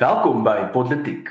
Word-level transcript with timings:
Welkom 0.00 0.38
by 0.40 0.62
Politiek. 0.72 1.26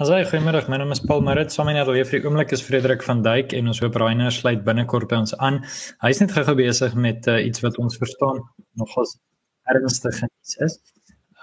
Asai, 0.00 0.22
goeiemôre. 0.24 0.62
My 0.72 0.78
naam 0.80 0.94
is 0.96 1.02
Paul 1.04 1.20
Marit. 1.20 1.52
Saam 1.52 1.68
met 1.68 1.76
alweer 1.82 2.08
vir 2.08 2.22
die 2.22 2.30
oomblik 2.30 2.54
is 2.56 2.64
Frederik 2.64 3.04
van 3.04 3.20
Duyk 3.26 3.52
en 3.52 3.68
ons 3.68 3.82
hoop 3.84 3.98
Rainer 4.00 4.32
sluit 4.32 4.62
binnekort 4.64 5.10
by 5.10 5.18
ons 5.26 5.36
aan. 5.44 5.60
Hy's 6.00 6.22
net 6.24 6.32
gou 6.32 6.54
besig 6.56 6.96
met 6.96 7.28
uh, 7.28 7.36
iets 7.44 7.60
wat 7.66 7.76
ons 7.76 8.00
verstaan 8.00 8.40
nogals 8.80 9.18
ernstig 9.68 10.22
is. 10.64 10.80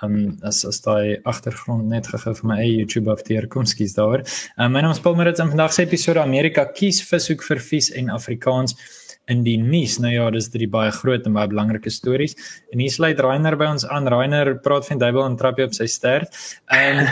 Ehm 0.02 0.18
um, 0.18 0.26
as 0.50 0.64
as 0.66 0.82
daai 0.82 1.22
agtergrond 1.30 1.86
net 1.94 2.10
gegee 2.10 2.34
vir 2.40 2.50
my 2.50 2.58
eie 2.64 2.80
YouTube 2.80 3.14
of 3.14 3.22
die 3.30 3.38
herkomskies 3.38 3.94
daar. 3.94 4.26
Um, 4.58 4.74
my 4.74 4.82
naam 4.82 4.98
is 4.98 5.04
Paul 5.06 5.22
Marit 5.22 5.38
en 5.38 5.54
vandag 5.54 5.78
se 5.78 5.86
episode 5.86 6.26
Amerika 6.26 6.66
kies 6.66 7.04
vishoek 7.06 7.46
vir 7.46 7.62
vies 7.62 7.94
en 7.94 8.10
Afrikaans 8.10 8.74
in 9.32 9.46
die 9.48 9.58
nuus. 9.62 9.98
Nou 10.04 10.12
ja, 10.14 10.30
dis 10.34 10.52
drie 10.54 10.70
baie 10.72 10.92
groot 10.96 11.28
en 11.28 11.36
baie 11.38 11.50
belangrike 11.52 11.94
stories. 11.94 12.36
En 12.74 12.84
hier 12.84 12.94
sluit 12.94 13.20
Rainer 13.24 13.58
by 13.60 13.72
ons 13.78 13.88
aan. 13.88 14.10
Rainer 14.12 14.56
praat 14.64 14.88
van 14.90 15.02
duiwel 15.02 15.26
en 15.30 15.40
trap 15.40 15.60
jy 15.60 15.70
op 15.72 15.78
sy 15.78 15.88
stert. 15.92 16.38
En 16.72 17.08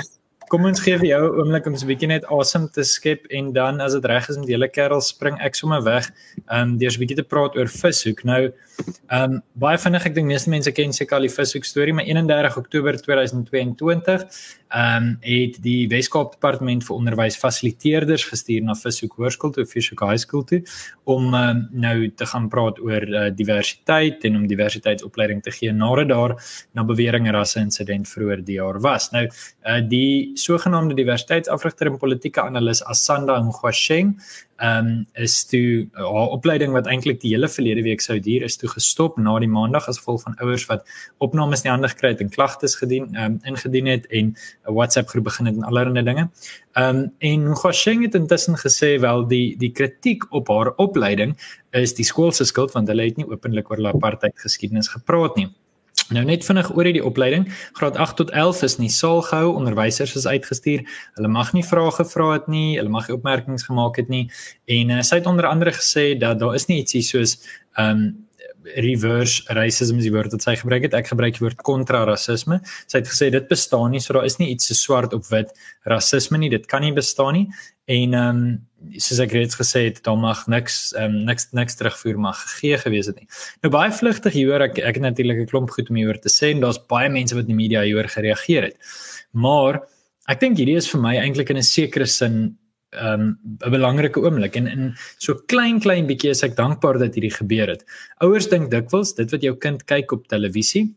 kom 0.50 0.66
ons 0.66 0.82
gee 0.82 0.98
vir 0.98 1.08
jou 1.08 1.22
'n 1.26 1.40
oomblik 1.40 1.68
om 1.68 1.76
'n 1.76 1.88
bietjie 1.88 2.08
net 2.08 2.26
asem 2.26 2.68
te 2.70 2.84
skep 2.84 3.26
en 3.30 3.54
dan 3.54 3.82
as 3.82 3.94
dit 3.94 4.06
reg 4.06 4.30
is 4.30 4.38
met 4.38 4.50
julle 4.50 4.68
kerel 4.68 5.02
spring 5.02 5.38
ek 5.40 5.56
sommer 5.56 5.82
weg. 5.84 6.10
Ehm 6.50 6.62
um, 6.62 6.78
deur 6.78 6.92
'n 6.92 7.00
bietjie 7.00 7.18
te 7.18 7.24
praat 7.24 7.56
oor 7.56 7.68
vishoek. 7.68 8.24
Nou 8.24 8.52
ehm 9.10 9.34
um, 9.34 9.42
baie 9.54 9.78
vinnig 9.78 10.06
ek 10.06 10.16
dink 10.16 10.28
meeste 10.28 10.50
mense 10.50 10.72
ken 10.72 10.94
seker 10.94 11.18
al 11.18 11.28
die 11.28 11.36
vishoek 11.38 11.66
storie, 11.66 11.94
maar 11.94 12.06
31 12.06 12.58
Oktober 12.58 12.98
2022 12.98 14.26
ehm 14.70 15.04
um, 15.04 15.18
het 15.22 15.58
die 15.64 15.88
Wes-Kaap 15.90 16.36
Departement 16.36 16.84
vir 16.86 16.96
Onderwys 16.96 17.38
fasiliteerders 17.38 18.24
gestuur 18.30 18.62
na 18.62 18.76
Vishoek 18.78 19.16
Hoërskool 19.18 19.52
toe, 19.56 19.66
Vishoek 19.66 20.04
High 20.06 20.22
School 20.22 20.44
toe 20.46 20.62
om 21.10 21.34
um, 21.34 21.64
nou 21.72 22.10
te 22.14 22.26
gaan 22.30 22.50
praat 22.54 22.78
oor 22.86 23.02
uh, 23.02 23.24
diversiteit 23.34 24.24
en 24.30 24.36
om 24.38 24.46
diversiteitsopleiding 24.48 25.42
te 25.42 25.52
gee 25.52 25.74
nadat 25.74 26.12
daar 26.14 26.36
na 26.78 26.86
beweringe 26.86 27.34
rasse 27.34 27.58
insident 27.60 28.08
vroeër 28.08 28.46
die 28.46 28.60
jaar 28.60 28.78
was. 28.86 29.10
Nou 29.16 29.26
uh, 29.26 29.80
die 29.90 30.38
sogenaamde 30.40 30.96
diversiteitsafrigter 30.98 31.88
en 31.88 31.98
politieke 32.02 32.42
analis 32.42 32.84
Asanda 32.84 33.40
Ngwasheng 33.40 34.16
ehm 34.60 34.88
um, 34.88 35.06
is 35.14 35.46
toe 35.48 35.88
haar 35.96 36.34
opleiding 36.36 36.74
wat 36.76 36.88
eintlik 36.92 37.22
die 37.22 37.32
hele 37.32 37.48
verlede 37.48 37.84
week 37.86 38.02
sou 38.04 38.18
duur 38.20 38.44
is 38.44 38.58
toe 38.60 38.70
gestop 38.70 39.18
na 39.18 39.38
die 39.40 39.48
maandag 39.48 39.88
as 39.88 40.02
gevolg 40.02 40.26
van 40.26 40.36
ouers 40.44 40.66
wat 40.72 40.84
opnames 41.24 41.64
nie 41.64 41.72
handig 41.72 41.94
gekry 41.96 42.12
het 42.12 42.24
en 42.26 42.32
klagtes 42.34 42.76
gedien 42.82 43.08
ehm 43.14 43.38
um, 43.38 43.40
ingedien 43.54 43.88
het 43.88 44.08
en 44.08 44.34
'n 44.68 44.74
WhatsApp 44.74 45.10
groep 45.10 45.24
begin 45.30 45.46
het 45.46 45.56
en 45.56 45.64
allerlei 45.70 46.04
dinge. 46.04 46.28
Ehm 46.74 46.98
um, 46.98 47.14
en 47.20 47.48
Ngosheng 47.54 48.04
het 48.04 48.16
intussen 48.16 48.58
gesê 48.66 49.00
wel 49.00 49.28
die 49.28 49.58
die 49.58 49.72
kritiek 49.72 50.28
op 50.30 50.48
haar 50.48 50.74
opleiding 50.76 51.38
is 51.72 51.94
die 51.94 52.06
skool 52.06 52.32
se 52.32 52.46
skuld 52.46 52.72
want 52.72 52.88
hulle 52.88 53.04
het 53.08 53.18
nie 53.18 53.30
openlik 53.30 53.72
oor 53.72 53.88
apartheid 53.88 54.40
geskiedenis 54.40 54.88
gepraat 54.88 55.36
nie. 55.36 55.50
Nou 56.10 56.24
net 56.26 56.46
vinnig 56.46 56.70
oor 56.74 56.88
hierdie 56.88 57.06
opleiding. 57.06 57.46
Graad 57.78 57.98
8 58.02 58.18
tot 58.18 58.32
11 58.34 58.64
is 58.66 58.78
nie 58.82 58.90
saal 58.94 59.22
gehou, 59.28 59.52
onderwysers 59.60 60.16
is 60.18 60.26
uitgestuur. 60.26 60.86
Hulle 61.20 61.30
mag 61.30 61.52
nie 61.54 61.66
vrae 61.66 61.92
gevra 62.00 62.32
het 62.34 62.48
nie, 62.50 62.80
hulle 62.80 62.90
mag 62.90 63.10
nie 63.10 63.18
opmerkings 63.18 63.68
gemaak 63.68 64.00
het 64.02 64.10
nie. 64.10 64.24
En 64.66 64.96
uh, 64.96 65.04
sy 65.06 65.22
het 65.22 65.30
onder 65.30 65.46
andere 65.50 65.76
gesê 65.76 66.12
dat 66.20 66.42
daar 66.42 66.58
is 66.58 66.66
nie 66.72 66.82
ietsie 66.82 67.06
soos 67.06 67.38
ehm 67.78 68.04
um, 68.08 68.10
reverse 68.76 69.54
racism 69.56 69.98
is 69.98 70.06
die 70.06 70.12
woord 70.14 70.34
wat 70.36 70.44
sy 70.46 70.54
gebruik 70.60 70.84
het. 70.86 70.96
Ek 70.98 71.08
gebruik 71.10 71.38
die 71.38 71.46
woord 71.46 71.62
kontrarasisme. 71.66 72.60
Sy 72.92 73.00
het 73.00 73.08
gesê 73.10 73.30
dit 73.34 73.48
bestaan 73.50 73.94
nie, 73.96 74.02
so 74.04 74.14
daar 74.14 74.28
is 74.28 74.38
nie 74.38 74.50
iets 74.54 74.70
so 74.70 74.78
swart 74.78 75.16
op 75.16 75.26
wit 75.32 75.54
rasisme 75.90 76.38
nie. 76.38 76.52
Dit 76.54 76.68
kan 76.70 76.84
nie 76.86 76.94
bestaan 76.94 77.38
nie. 77.38 77.46
En 77.90 78.18
ehm 78.18 78.42
um, 78.42 78.58
soos 78.98 79.20
ek 79.24 79.34
reeds 79.36 79.58
gesê 79.60 79.86
het, 79.90 80.02
daar 80.06 80.18
mag 80.20 80.46
niks 80.52 80.94
ehm 80.96 81.16
um, 81.20 81.26
niks 81.28 81.50
niks 81.58 81.78
terugvoer 81.80 82.20
mag 82.20 82.40
gegee 82.42 82.78
gewees 82.84 83.10
het 83.12 83.20
nie. 83.20 83.28
Nou 83.64 83.72
baie 83.74 83.92
vlugtig 83.92 84.34
hier 84.34 84.62
ek 84.66 84.80
ek 84.80 85.00
het 85.00 85.06
natuurlik 85.06 85.44
'n 85.44 85.52
klomp 85.52 85.70
goed 85.76 85.90
om 85.90 86.00
hieroor 86.00 86.20
te 86.20 86.30
sê 86.30 86.52
en 86.54 86.62
daar's 86.62 86.80
baie 86.88 87.10
mense 87.10 87.36
wat 87.36 87.48
in 87.48 87.56
die 87.56 87.62
media 87.64 87.84
hieroor 87.84 88.08
gereageer 88.08 88.64
het. 88.64 88.78
Maar 89.34 89.82
ek 90.28 90.40
dink 90.40 90.58
hierdie 90.58 90.78
is 90.78 90.90
vir 90.90 91.02
my 91.02 91.16
eintlik 91.18 91.50
in 91.50 91.58
'n 91.58 91.64
sekere 91.64 92.06
sin 92.06 92.58
ehm 92.92 93.22
um, 93.22 93.38
'n 93.66 93.72
belangrike 93.72 94.20
oomblik 94.20 94.56
en 94.56 94.68
in 94.68 94.96
so 95.18 95.34
klein 95.48 95.80
klein 95.80 96.08
bietjie 96.08 96.32
is 96.32 96.44
ek 96.44 96.56
dankbaar 96.56 97.00
dat 97.00 97.14
hierdie 97.14 97.36
gebeur 97.36 97.68
het. 97.68 97.86
Ouers 98.22 98.48
dink 98.48 98.72
dikwels 98.72 99.14
dit 99.16 99.32
wat 99.32 99.42
jou 99.42 99.56
kind 99.56 99.86
kyk 99.86 100.12
op 100.12 100.28
televisie 100.28 100.96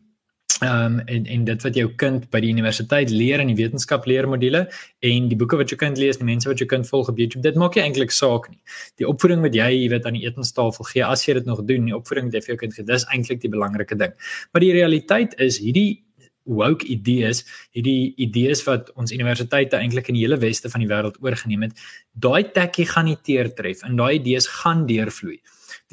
ehm 0.61 0.99
um, 0.99 0.99
en 1.07 1.25
en 1.25 1.45
dit 1.45 1.63
wat 1.65 1.75
jou 1.75 1.87
kind 1.97 2.25
by 2.31 2.39
die 2.43 2.51
universiteit 2.53 3.09
leer 3.09 3.41
in 3.41 3.49
die 3.49 3.57
wetenskap 3.57 4.05
leermodule 4.09 4.63
en 5.09 5.27
die 5.31 5.37
boeke 5.39 5.57
wat 5.57 5.73
jou 5.73 5.77
kind 5.79 5.97
lees, 5.97 6.19
die 6.21 6.27
mense 6.27 6.49
wat 6.49 6.61
jou 6.61 6.67
kind 6.69 6.87
volg 6.89 7.09
op 7.09 7.17
YouTube, 7.17 7.43
dit 7.43 7.57
maak 7.59 7.75
nie 7.75 7.83
eintlik 7.83 8.11
saak 8.11 8.49
nie. 8.51 8.59
Die 9.01 9.07
opvoeding 9.09 9.41
wat 9.45 9.57
jy, 9.57 9.69
jy 9.83 9.89
weet 9.93 10.05
aan 10.05 10.19
die 10.19 10.25
etenstafel 10.27 10.89
gee, 10.91 11.03
as 11.05 11.25
jy 11.27 11.37
dit 11.39 11.49
nog 11.49 11.63
doen, 11.69 11.89
die 11.89 11.95
opvoeding 11.97 12.29
wat 12.29 12.39
jy 12.39 12.43
vir 12.45 12.53
jou 12.53 12.59
kind 12.65 12.77
gee, 12.77 12.87
dis 12.87 13.07
eintlik 13.15 13.41
die 13.41 13.53
belangrike 13.55 13.97
ding. 13.99 14.13
Maar 14.53 14.65
die 14.65 14.73
realiteit 14.77 15.37
is 15.41 15.59
hierdie 15.63 16.03
woke 16.43 16.85
idees, 16.91 17.43
hierdie 17.71 18.13
idees 18.21 18.63
wat 18.67 18.91
ons 18.99 19.15
universiteite 19.15 19.79
eintlik 19.79 20.09
in 20.11 20.17
die 20.19 20.25
hele 20.25 20.39
weste 20.41 20.69
van 20.69 20.83
die 20.83 20.89
wêreld 20.91 21.19
oorgeneem 21.23 21.69
het, 21.69 21.83
daai 22.13 22.43
tekkie 22.55 22.85
gaan 22.89 23.07
nie 23.07 23.19
teertref 23.23 23.83
en 23.87 23.95
daai 23.99 24.19
idees 24.19 24.49
gaan 24.59 24.85
deurvloei. 24.89 25.39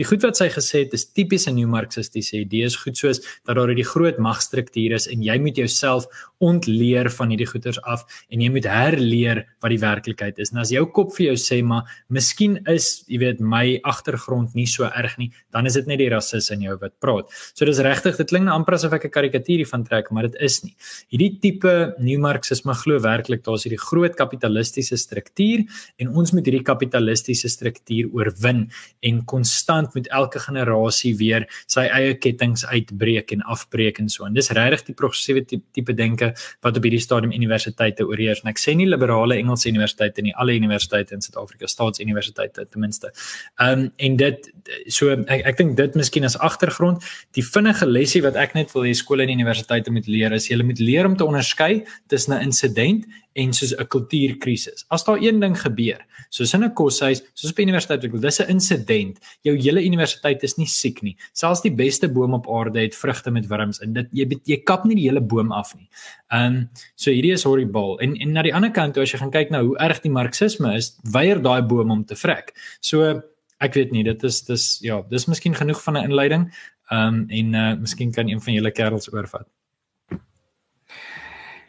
Die 0.00 0.06
goed 0.08 0.22
wat 0.26 0.38
sy 0.40 0.48
gesê 0.52 0.84
het 0.84 0.94
is 0.96 1.06
tipiese 1.12 1.52
nuwe-marxistiese 1.54 2.40
idees, 2.40 2.76
goed 2.80 2.98
soos 2.98 3.22
dat 3.46 3.56
daar 3.56 3.70
hierdie 3.70 3.86
groot 3.86 4.18
magstruktuur 4.18 4.96
is 4.96 5.08
en 5.10 5.22
jy 5.22 5.38
moet 5.42 5.56
jouself 5.60 6.08
ontleer 6.40 7.10
van 7.12 7.32
hierdie 7.32 7.48
goeters 7.48 7.78
af 7.84 8.06
en 8.32 8.40
jy 8.40 8.48
moet 8.52 8.66
herleer 8.68 9.42
wat 9.60 9.74
die 9.74 9.80
werklikheid 9.82 10.38
is. 10.40 10.52
En 10.54 10.62
as 10.62 10.72
jou 10.72 10.86
kop 10.96 11.12
vir 11.16 11.30
jou 11.30 11.36
sê 11.40 11.60
maar 11.66 11.88
miskien 12.08 12.56
is, 12.70 13.04
jy 13.10 13.20
weet, 13.20 13.42
my 13.44 13.78
agtergrond 13.88 14.56
nie 14.56 14.66
so 14.70 14.88
erg 14.88 15.16
nie, 15.20 15.30
dan 15.52 15.68
is 15.68 15.76
dit 15.76 15.90
net 15.90 16.00
die 16.00 16.08
rasis 16.12 16.50
in 16.54 16.64
jou 16.64 16.76
wat 16.80 16.96
praat. 17.02 17.28
So 17.52 17.68
dis 17.68 17.82
regtig, 17.84 18.16
dit 18.20 18.32
klink 18.32 18.48
amper 18.50 18.78
asof 18.78 18.96
ek 18.96 19.04
'n 19.04 19.14
karikatuur 19.16 19.60
hiervan 19.60 19.84
trek, 19.84 20.10
maar 20.10 20.28
dit 20.28 20.36
is 20.40 20.64
nie. 20.64 20.74
Hierdie 21.12 21.40
tipe 21.40 21.94
nuwe-marxisme 22.00 22.74
glo 22.74 22.98
werklik 22.98 23.44
daar's 23.44 23.64
hierdie 23.64 23.78
groot 23.78 24.16
kapitalistiese 24.16 24.96
struktuur 24.96 25.66
en 25.98 26.08
ons 26.08 26.32
moet 26.32 26.44
hierdie 26.44 26.64
kapitalistiese 26.64 27.48
struktuur 27.48 28.10
oorwin 28.12 28.70
en 29.02 29.24
konstant 29.24 29.69
moet 29.94 30.08
elke 30.08 30.40
generasie 30.42 31.14
weer 31.16 31.46
sy 31.66 31.86
eie 31.88 32.14
kettinge 32.18 32.66
uitbreek 32.66 33.32
en 33.36 33.44
afbreek 33.54 34.00
en 34.02 34.08
so. 34.08 34.26
En 34.26 34.34
dis 34.34 34.50
regtig 34.56 34.86
die 34.90 34.96
progressiewe 34.98 35.44
tipe 35.46 35.94
denke 35.94 36.32
wat 36.64 36.76
op 36.76 36.86
hierdie 36.86 37.02
stadium 37.02 37.32
universiteite 37.32 38.06
oorheers. 38.06 38.42
En 38.44 38.52
ek 38.52 38.60
sê 38.62 38.74
nie 38.76 38.88
liberale 38.88 39.38
Engelse 39.40 39.68
universiteite 39.70 40.22
nie, 40.22 40.34
alle 40.36 40.56
universiteite 40.58 41.14
in 41.14 41.24
Suid-Afrika, 41.24 41.68
staatsuniversiteite 41.70 42.66
ten 42.66 42.80
minste. 42.80 43.12
Ehm 43.60 43.86
um, 43.86 43.88
en 43.96 44.16
dit 44.16 44.50
so 44.92 45.10
ek 45.12 45.46
ek 45.50 45.58
dink 45.58 45.76
dit 45.78 45.96
miskien 45.98 46.24
as 46.24 46.36
agtergrond, 46.38 47.04
die 47.36 47.44
vinnige 47.44 47.86
lesie 47.86 48.22
wat 48.22 48.36
ek 48.40 48.54
net 48.58 48.74
wil 48.74 48.86
hê 48.86 48.94
skole 48.96 49.24
en 49.24 49.32
universiteite 49.32 49.92
moet 49.94 50.08
leer 50.10 50.34
is 50.36 50.48
jy 50.50 50.60
moet 50.62 50.80
leer 50.82 51.08
om 51.08 51.16
te 51.16 51.26
onderskei 51.26 51.84
tussen 52.08 52.34
'n 52.34 52.50
insident 52.50 53.06
en 53.32 53.52
soos 53.52 53.74
'n 53.76 53.86
kultuurkrisis. 53.86 54.84
As 54.88 55.04
daar 55.04 55.18
een 55.22 55.40
ding 55.40 55.60
gebeur, 55.60 56.00
soos 56.28 56.54
in 56.54 56.64
'n 56.64 56.74
koshuis, 56.74 57.22
soos 57.34 57.50
op 57.50 57.58
universiteit, 57.58 58.00
dis 58.00 58.40
'n 58.40 58.48
insident. 58.48 59.18
Jou 59.42 59.56
hele 59.56 59.84
universiteit 59.84 60.42
is 60.42 60.56
nie 60.56 60.66
siek 60.66 61.02
nie. 61.02 61.16
Selfs 61.32 61.62
die 61.62 61.74
beste 61.74 62.08
boom 62.08 62.34
op 62.34 62.48
aarde 62.48 62.80
het 62.80 62.94
vrugte 62.94 63.30
met 63.30 63.46
wurms 63.46 63.78
in. 63.78 63.92
Dit 63.92 64.08
jy 64.12 64.40
jy 64.44 64.56
kap 64.64 64.84
nie 64.84 64.96
die 64.96 65.08
hele 65.08 65.20
boom 65.20 65.52
af 65.52 65.74
nie. 65.76 65.88
Ehm 66.30 66.46
um, 66.46 66.70
so 66.94 67.10
hierdie 67.10 67.32
is 67.32 67.44
horrible. 67.44 67.98
En 68.00 68.16
en 68.16 68.32
na 68.32 68.42
die 68.42 68.54
ander 68.54 68.70
kant 68.70 68.94
toe 68.94 69.02
as 69.02 69.12
jy 69.12 69.18
gaan 69.18 69.30
kyk 69.30 69.50
na 69.50 69.62
hoe 69.62 69.78
erg 69.78 70.00
die 70.00 70.10
marxisme 70.10 70.76
is, 70.76 70.98
weier 71.12 71.42
daai 71.42 71.62
boom 71.62 71.90
om 71.90 72.04
te 72.04 72.16
vrek. 72.16 72.52
So 72.80 73.22
ek 73.60 73.74
weet 73.74 73.92
nie, 73.92 74.04
dit 74.04 74.22
is 74.24 74.42
dis 74.42 74.78
ja, 74.82 75.02
dis 75.10 75.26
miskien 75.26 75.54
genoeg 75.54 75.82
van 75.82 75.96
'n 75.96 76.04
inleiding. 76.10 76.52
Ehm 76.90 77.14
um, 77.14 77.24
en 77.28 77.54
uh 77.54 77.74
miskien 77.80 78.12
kan 78.12 78.28
een 78.28 78.40
van 78.40 78.52
julle 78.52 78.70
kerels 78.70 79.12
oorvat. 79.12 79.46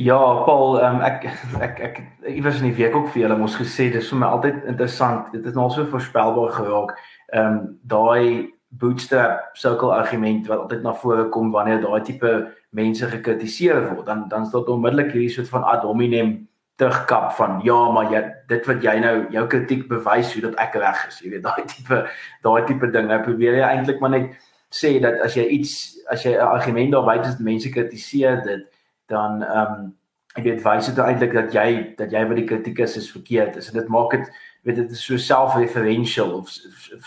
Ja, 0.01 0.17
Paul, 0.45 0.79
um, 0.81 1.01
ek 1.05 1.27
ek 1.61 1.79
ek 1.85 1.97
iewers 2.31 2.61
in 2.61 2.71
die 2.71 2.77
week 2.77 2.95
ook 2.97 3.11
vir 3.13 3.25
julle 3.25 3.35
mos 3.37 3.57
gesê 3.59 3.89
dis 3.93 4.07
vir 4.09 4.19
my 4.23 4.29
altyd 4.33 4.63
interessant. 4.71 5.27
Dit 5.33 5.45
is 5.45 5.53
nou 5.53 5.67
so 5.69 5.85
voorspelbaar 5.91 6.55
geraak. 6.55 6.95
Ehm 7.35 7.51
um, 7.51 7.59
daai 7.91 8.49
bootstrap 8.81 9.51
sirkel 9.59 9.91
argument 9.93 10.47
wat 10.49 10.63
altyd 10.63 10.81
na 10.87 10.95
vore 11.03 11.27
kom 11.29 11.51
wanneer 11.53 11.83
daai 11.83 12.01
tipe 12.07 12.31
mense 12.71 13.11
gekritiseer 13.13 13.83
word, 13.91 14.05
dan 14.07 14.25
dan 14.31 14.47
is 14.47 14.55
dit 14.55 14.73
onmiddellik 14.73 15.13
hierdie 15.13 15.35
soort 15.35 15.53
van 15.53 15.69
ad 15.75 15.85
hominem 15.85 16.33
terugkap 16.81 17.31
van 17.37 17.59
ja, 17.63 17.77
maar 17.93 18.09
jy 18.09 18.23
dit 18.49 18.67
wat 18.71 18.83
jy 18.89 18.97
nou 19.05 19.15
jou 19.37 19.47
kritiek 19.53 19.87
bewys 19.91 20.33
hoe 20.33 20.45
dat 20.49 20.59
ek 20.65 20.81
reg 20.81 21.07
is. 21.11 21.21
Jy 21.21 21.35
weet 21.35 21.45
daai 21.45 21.63
tipe 21.75 22.03
daai 22.47 22.65
tipe 22.65 22.91
ding. 22.97 23.11
Nou 23.11 23.21
probeer 23.29 23.61
jy 23.61 23.69
eintlik 23.69 24.01
maar 24.01 24.17
net 24.17 24.33
sê 24.73 24.97
dat 25.03 25.21
as 25.21 25.37
jy 25.37 25.45
iets 25.59 25.79
as 26.09 26.25
jy 26.25 26.37
'n 26.39 26.53
argument 26.57 26.91
daar 26.97 27.05
buite 27.05 27.37
mense 27.43 27.69
kritiseer 27.69 28.41
dit 28.49 28.69
dan 29.11 29.43
ehm 29.43 29.73
um, 29.73 29.89
ek 30.35 30.43
weet 30.43 30.63
wys 30.63 30.87
dit 30.87 30.97
eintlik 31.03 31.33
dat 31.35 31.53
jy 31.53 31.67
dat 31.99 32.11
jy 32.11 32.23
wat 32.27 32.39
die 32.39 32.47
kritiek 32.47 32.79
is 32.79 32.97
is 32.97 33.11
verkeerd 33.11 33.57
is 33.59 33.69
en 33.69 33.79
dit 33.79 33.87
maak 33.91 34.11
dit 34.15 34.29
weet 34.63 34.75
dit 34.75 34.91
is 34.91 35.05
so 35.05 35.17
self-referential 35.17 36.31
of 36.37 36.51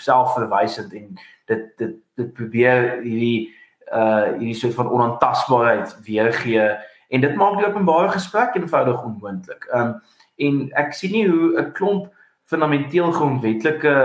self-verwysend 0.01 0.93
en 0.93 1.15
dit 1.53 1.69
dit 1.79 1.95
dit 2.21 2.33
probeer 2.35 2.99
hierdie 3.03 3.53
uh 3.93 4.35
hierdie 4.39 4.57
soort 4.59 4.75
van 4.75 4.91
onaantastbaarheid 4.91 5.97
weergee 6.05 6.69
en 7.09 7.21
dit 7.21 7.35
maak 7.37 7.59
die 7.59 7.67
openbare 7.67 8.09
gesprek 8.09 8.57
eenvoudig 8.57 9.03
onmoontlik. 9.05 9.67
Um, 9.77 9.95
en 10.43 10.63
ek 10.81 10.95
sien 10.97 11.13
nie 11.13 11.27
hoe 11.29 11.61
'n 11.61 11.73
klomp 11.73 12.09
fundamenteel 12.51 13.13
grondwetlike 13.13 13.97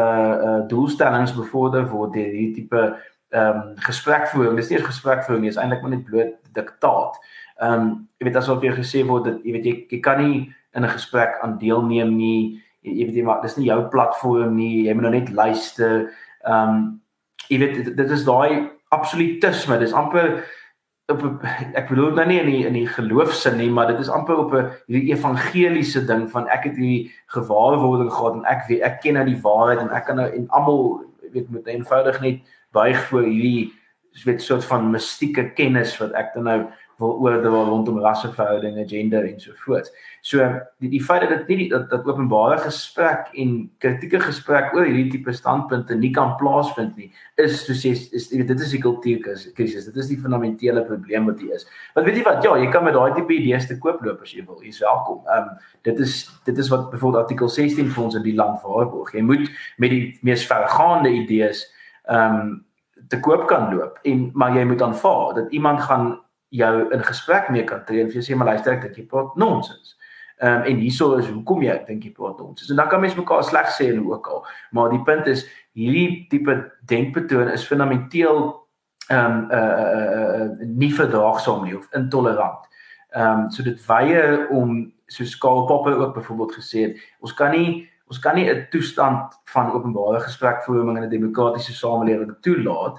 uh 0.00 0.34
uh 0.46 0.60
doelstellings 0.68 1.34
bevorder 1.34 1.86
word 1.90 2.14
deur 2.14 2.30
hierdie 2.30 2.54
tipe 2.54 2.96
ehm 3.34 3.60
um, 3.60 3.74
gesprekvoering. 3.76 4.56
Dis 4.56 4.70
nie 4.70 4.78
'n 4.78 4.90
gesprekvoering 4.90 5.42
nie, 5.42 5.50
is 5.50 5.56
eintlik 5.56 5.82
maar 5.82 5.90
net 5.90 6.04
bloot 6.04 6.34
diktaat. 6.52 7.18
Ehm 7.62 7.80
um, 7.80 8.08
jy 8.18 8.28
weet 8.28 8.36
asof 8.36 8.62
jy 8.62 8.72
gesê 8.74 9.04
word 9.06 9.24
dat 9.24 9.44
jy 9.44 9.52
weet 9.52 9.64
jy, 9.64 9.74
jy 9.90 10.00
kan 10.00 10.18
nie 10.22 10.52
in 10.74 10.84
'n 10.84 10.94
gesprek 10.96 11.38
aan 11.42 11.58
deelneem 11.58 12.16
nie. 12.16 12.60
Jy, 12.82 12.92
jy 12.92 13.06
weet 13.06 13.16
jy 13.16 13.24
maar 13.24 13.42
dis 13.42 13.56
nie 13.56 13.66
jou 13.66 13.88
platform 13.88 14.56
nie. 14.56 14.86
Jy 14.88 14.94
moet 14.94 15.02
nou 15.02 15.14
net 15.14 15.30
luister. 15.30 16.10
Ehm 16.46 16.68
um, 16.68 17.00
jy 17.48 17.58
weet 17.58 17.74
dit, 17.74 17.96
dit 17.96 18.10
is 18.10 18.24
daai 18.24 18.70
absolutisme. 18.88 19.78
Dis 19.78 19.92
amper 19.92 20.44
op 21.12 21.20
ek 21.76 21.90
bedoel 21.90 22.14
nou 22.16 22.24
nie 22.26 22.40
in 22.40 22.48
die 22.48 22.64
in 22.66 22.76
die 22.78 22.88
geloofsin 22.88 23.58
nie, 23.60 23.68
maar 23.70 23.90
dit 23.92 24.00
is 24.00 24.08
amper 24.08 24.38
op 24.40 24.54
'n 24.54 24.70
hierdie 24.88 25.12
evangeliese 25.12 26.04
ding 26.06 26.30
van 26.30 26.48
ek 26.48 26.64
het 26.64 26.76
hierdie 26.76 27.12
gewaarwording 27.26 28.10
gehad 28.12 28.34
en 28.34 28.44
ek 28.44 28.64
weet 28.68 28.82
ek 28.82 29.00
ken 29.00 29.14
nou 29.14 29.24
die 29.24 29.40
waarheid 29.42 29.80
en 29.80 29.90
ek 29.90 30.06
kan 30.06 30.16
nou 30.16 30.28
en 30.32 30.48
almal 30.48 31.04
weet 31.32 31.50
met 31.50 31.66
eenvoudig 31.66 32.20
net 32.20 32.40
buig 32.72 32.98
voor 33.08 33.22
hierdie 33.22 33.72
weet 34.22 34.42
soort 34.42 34.64
van 34.64 34.90
mistieke 34.94 35.48
kennis 35.58 35.96
wat 35.98 36.14
ek 36.14 36.34
dan 36.36 36.46
nou 36.46 36.58
wil 37.02 37.16
oordeel 37.18 37.64
rondom 37.66 37.98
rasseverhoudinge, 37.98 38.84
gender 38.88 39.24
en 39.26 39.40
so 39.40 39.52
voort. 39.64 39.88
So 40.22 40.44
die 40.82 40.90
die 40.92 41.02
feit 41.02 41.24
dat 41.24 41.32
dit 41.34 41.48
nie 41.50 41.68
dat 41.72 41.88
dat 41.90 42.06
openbare 42.06 42.58
gesprek 42.62 43.32
en 43.40 43.56
kritieke 43.82 44.20
gesprek 44.22 44.74
oor 44.76 44.86
hierdie 44.86 45.10
tipe 45.16 45.34
standpunte 45.34 45.96
nie 45.98 46.12
kan 46.14 46.36
plaasvind 46.38 46.96
nie, 47.00 47.10
is 47.40 47.64
soos 47.66 47.82
jy 47.84 47.94
is 48.14 48.28
weet 48.30 48.52
dit 48.52 48.64
is 48.66 48.74
die 48.76 48.82
kultuurkrisis. 48.82 49.88
Dit 49.90 49.98
is 50.04 50.10
die 50.12 50.20
fundamentele 50.20 50.84
probleem 50.86 51.26
wat 51.30 51.42
hier 51.42 51.56
is. 51.58 51.66
Want 51.96 52.06
weet 52.06 52.20
jy 52.20 52.26
wat? 52.28 52.42
Ja, 52.46 52.54
jy 52.60 52.70
kan 52.72 52.86
met 52.86 52.94
daai 52.94 53.16
tipe 53.18 53.34
idees 53.34 53.66
te 53.70 53.78
koop 53.82 54.04
loop 54.06 54.22
as 54.22 54.34
jy 54.36 54.44
wil. 54.46 54.60
Jy's 54.62 54.82
welkom. 54.84 55.24
Ehm 55.26 55.50
um, 55.50 55.72
dit 55.84 56.04
is 56.06 56.20
dit 56.46 56.58
is 56.58 56.70
wat 56.72 56.90
byvoorbeeld 56.92 57.24
artikel 57.26 57.50
16 57.50 57.90
vir 57.90 58.04
ons 58.04 58.14
in 58.20 58.26
die 58.26 58.36
land 58.38 58.62
waarborg. 58.62 59.12
Jy 59.18 59.26
moet 59.26 59.50
met 59.82 59.90
die 59.90 60.04
mees 60.22 60.46
vergaande 60.46 61.10
idees 61.10 61.66
ehm 62.06 62.38
um, 62.38 62.54
te 63.08 63.20
koop 63.20 63.46
kan 63.46 63.74
loop 63.74 63.98
en 64.02 64.30
maar 64.34 64.56
jy 64.56 64.64
moet 64.64 64.82
aanvaar 64.82 65.34
dat 65.34 65.52
iemand 65.52 65.80
gaan 65.80 66.20
jou 66.48 66.92
in 66.92 67.02
gesprek 67.04 67.48
mee 67.50 67.64
kan 67.64 67.84
tree 67.84 68.02
en 68.02 68.10
vir 68.10 68.20
jou 68.20 68.24
sê 68.26 68.36
maar 68.38 68.52
luister 68.52 68.76
ek 68.76 68.82
dink 68.86 68.98
jy 69.00 69.06
praat 69.10 69.36
nonsens. 69.40 69.96
Ehm 70.42 70.60
um, 70.60 70.66
en 70.70 70.82
hieso 70.82 71.14
is 71.18 71.28
hoekom 71.30 71.62
jy 71.62 71.76
dink 71.86 72.04
jy 72.04 72.12
praat 72.14 72.38
nonsens. 72.38 72.70
En 72.70 72.76
dan 72.76 72.88
kan 72.88 73.00
mense 73.00 73.18
mekaar 73.18 73.44
sleg 73.46 73.70
sê 73.74 73.90
en 73.92 74.02
ook 74.06 74.26
al. 74.26 74.44
Maar 74.70 74.90
die 74.90 75.02
punt 75.06 75.26
is 75.30 75.46
hierdie 75.74 76.26
tipe 76.30 76.56
denkpatroon 76.90 77.50
is 77.54 77.66
fundamenteel 77.66 78.42
ehm 79.08 79.40
um, 79.40 79.50
uh, 79.50 79.86
uh 80.40 80.66
nie 80.66 80.92
verdraagsaam 80.94 81.64
nie 81.64 81.76
of 81.78 81.88
intolerant. 81.92 82.66
Ehm 83.14 83.44
um, 83.44 83.50
so 83.50 83.62
dit 83.62 83.86
weier 83.86 84.48
om 84.50 84.92
soos 85.06 85.38
Karl 85.38 85.66
Popper 85.66 85.98
ook 85.98 86.14
byvoorbeeld 86.14 86.54
gesê 86.54 86.86
het, 86.88 87.02
ons 87.20 87.34
kan 87.34 87.50
nie 87.50 87.90
ons 88.14 88.22
kan 88.22 88.34
nie 88.34 88.50
'n 88.50 88.66
toestand 88.70 89.40
van 89.44 89.72
openbare 89.72 90.20
gesprekvoering 90.20 90.96
in 90.96 91.02
'n 91.04 91.10
demokratiese 91.10 91.74
samelewing 91.74 92.36
toelaat 92.40 92.98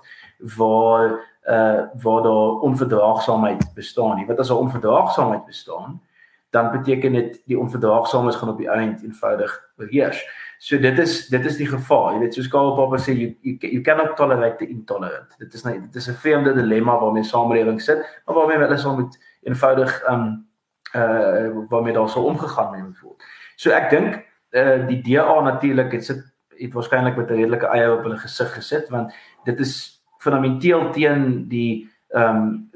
waar 0.57 1.23
uh 1.47 1.81
waar 2.03 2.23
daar 2.23 2.59
onverdraagsaamheid 2.67 3.73
bestaan 3.73 4.15
nie. 4.17 4.25
Wat 4.25 4.39
as 4.39 4.49
'n 4.49 4.63
onverdraagsaamheid 4.65 5.45
bestaan, 5.45 6.01
dan 6.49 6.71
beteken 6.71 7.13
dit 7.13 7.41
die 7.45 7.59
onverdraagsaamheid 7.59 8.35
gaan 8.35 8.49
op 8.49 8.57
die 8.57 8.69
eind 8.69 9.03
eenvoudig 9.03 9.51
oorheers. 9.77 10.27
So 10.57 10.79
dit 10.79 10.99
is 10.99 11.27
dit 11.27 11.45
is 11.45 11.57
die 11.57 11.67
gevaar. 11.67 12.13
Jy 12.13 12.19
weet 12.19 12.33
soos 12.33 12.47
Karl 12.47 12.75
Popper 12.75 12.99
sê 12.99 13.11
you, 13.13 13.35
you 13.41 13.57
you 13.59 13.81
cannot 13.81 14.15
tolerate 14.15 14.57
the 14.57 14.67
intolerant. 14.67 15.35
Dit 15.37 15.53
is 15.53 15.63
net 15.63 15.81
dit 15.81 15.95
is 15.95 16.07
'n 16.07 16.13
vreemde 16.13 16.53
dilemma 16.53 16.99
waarmee 16.99 17.23
samelewing 17.23 17.81
sit, 17.81 18.21
maar 18.25 18.35
waarmee 18.35 18.57
hulle 18.57 18.77
sal 18.77 18.95
moet 18.95 19.19
eenvoudig 19.43 20.09
um 20.09 20.47
uh 20.95 21.67
waarmee 21.69 21.93
daar 21.93 22.09
sou 22.09 22.25
omgegaan 22.25 22.83
moet 22.83 22.99
word. 22.99 23.23
So 23.55 23.69
ek 23.69 23.89
dink 23.89 24.25
uh 24.55 24.87
die 24.87 25.01
DA 25.03 25.41
natuurlik 25.41 25.91
het 25.91 26.05
sit 26.05 26.23
het 26.57 26.73
waarskynlik 26.73 27.17
met 27.17 27.29
'n 27.29 27.41
redelike 27.41 27.67
eie 27.67 27.91
op 27.91 28.03
hulle 28.03 28.17
gesig 28.17 28.53
gesit 28.53 28.89
want 28.89 29.13
dit 29.43 29.59
is 29.59 30.03
fundamenteel 30.17 30.91
teen 30.91 31.47
die 31.47 31.89
ehm 32.09 32.35
um, 32.35 32.69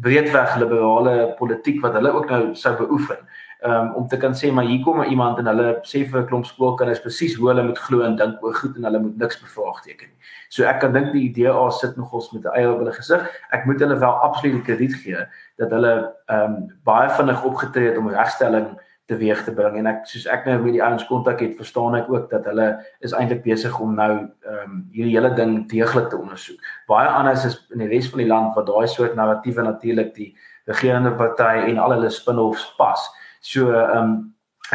breedweg 0.00 0.56
liberale 0.56 1.34
politiek 1.38 1.80
wat 1.82 1.92
hulle 1.98 2.12
ook 2.14 2.30
nou 2.30 2.54
sou 2.54 2.76
beoefen. 2.76 3.18
Ehm 3.58 3.74
um, 3.74 3.94
om 3.94 4.08
te 4.08 4.16
kan 4.16 4.34
sê 4.38 4.52
maar 4.52 4.64
hier 4.64 4.82
kom 4.84 5.02
iemand 5.02 5.38
en 5.38 5.46
hulle 5.50 5.78
sê 5.82 6.04
vir 6.10 6.20
'n 6.20 6.26
klomp 6.26 6.46
skoolkinders 6.46 7.00
presies 7.02 7.34
hoe 7.36 7.48
hulle 7.48 7.62
moet 7.62 7.78
glo 7.78 8.02
en 8.06 8.16
dink 8.16 8.44
oor 8.44 8.54
goed 8.54 8.76
en 8.76 8.84
hulle 8.84 9.00
moet 9.00 9.16
niks 9.18 9.40
bevraagteken 9.40 10.06
nie. 10.08 10.18
So 10.48 10.64
ek 10.64 10.80
kan 10.80 10.92
dink 10.92 11.12
die 11.12 11.32
DA 11.32 11.70
sit 11.70 11.96
nogals 11.96 12.32
met 12.32 12.44
'n 12.44 12.54
eie 12.54 12.70
op 12.70 12.78
hulle 12.78 12.92
gesig. 12.92 13.28
Ek 13.50 13.66
moet 13.66 13.80
hulle 13.80 13.98
wel 13.98 14.14
absoluut 14.28 14.62
krediet 14.62 14.94
gee 14.94 15.26
dat 15.56 15.70
hulle 15.70 16.14
ehm 16.26 16.54
um, 16.54 16.78
baie 16.84 17.10
vinnig 17.10 17.44
opgetree 17.44 17.88
het 17.88 17.98
om 17.98 18.08
regstelling 18.08 18.78
teweeg 19.08 19.40
te 19.44 19.54
bring 19.56 19.78
en 19.80 19.88
ek 19.88 20.04
soos 20.10 20.26
ek 20.28 20.44
nou 20.48 20.58
met 20.62 20.74
die 20.76 20.82
ouens 20.84 21.06
kontak 21.08 21.40
het, 21.40 21.56
verstaan 21.56 21.96
ek 21.96 22.10
ook 22.12 22.28
dat 22.30 22.44
hulle 22.50 22.68
is 23.04 23.14
eintlik 23.16 23.40
besig 23.46 23.74
om 23.80 23.94
nou 23.96 24.10
ehm 24.14 24.58
um, 24.64 24.80
hierdie 24.92 25.14
hele 25.16 25.30
ding 25.36 25.62
deeglik 25.70 26.10
te 26.12 26.18
ondersoek. 26.20 26.58
Baie 26.90 27.08
anders 27.08 27.46
is 27.48 27.56
in 27.72 27.84
die 27.84 27.88
res 27.88 28.10
van 28.12 28.22
die 28.22 28.28
land 28.28 28.56
waar 28.56 28.66
daai 28.68 28.88
soort 28.88 29.16
narratiewe 29.16 29.64
natuurlik 29.64 30.14
die 30.16 30.32
regerende 30.68 31.14
party 31.16 31.70
en 31.70 31.80
al 31.80 31.96
hulle 31.96 32.10
spin-offs 32.12 32.66
pas. 32.80 33.06
So 33.40 33.72
ehm 33.72 34.02
um, 34.02 34.18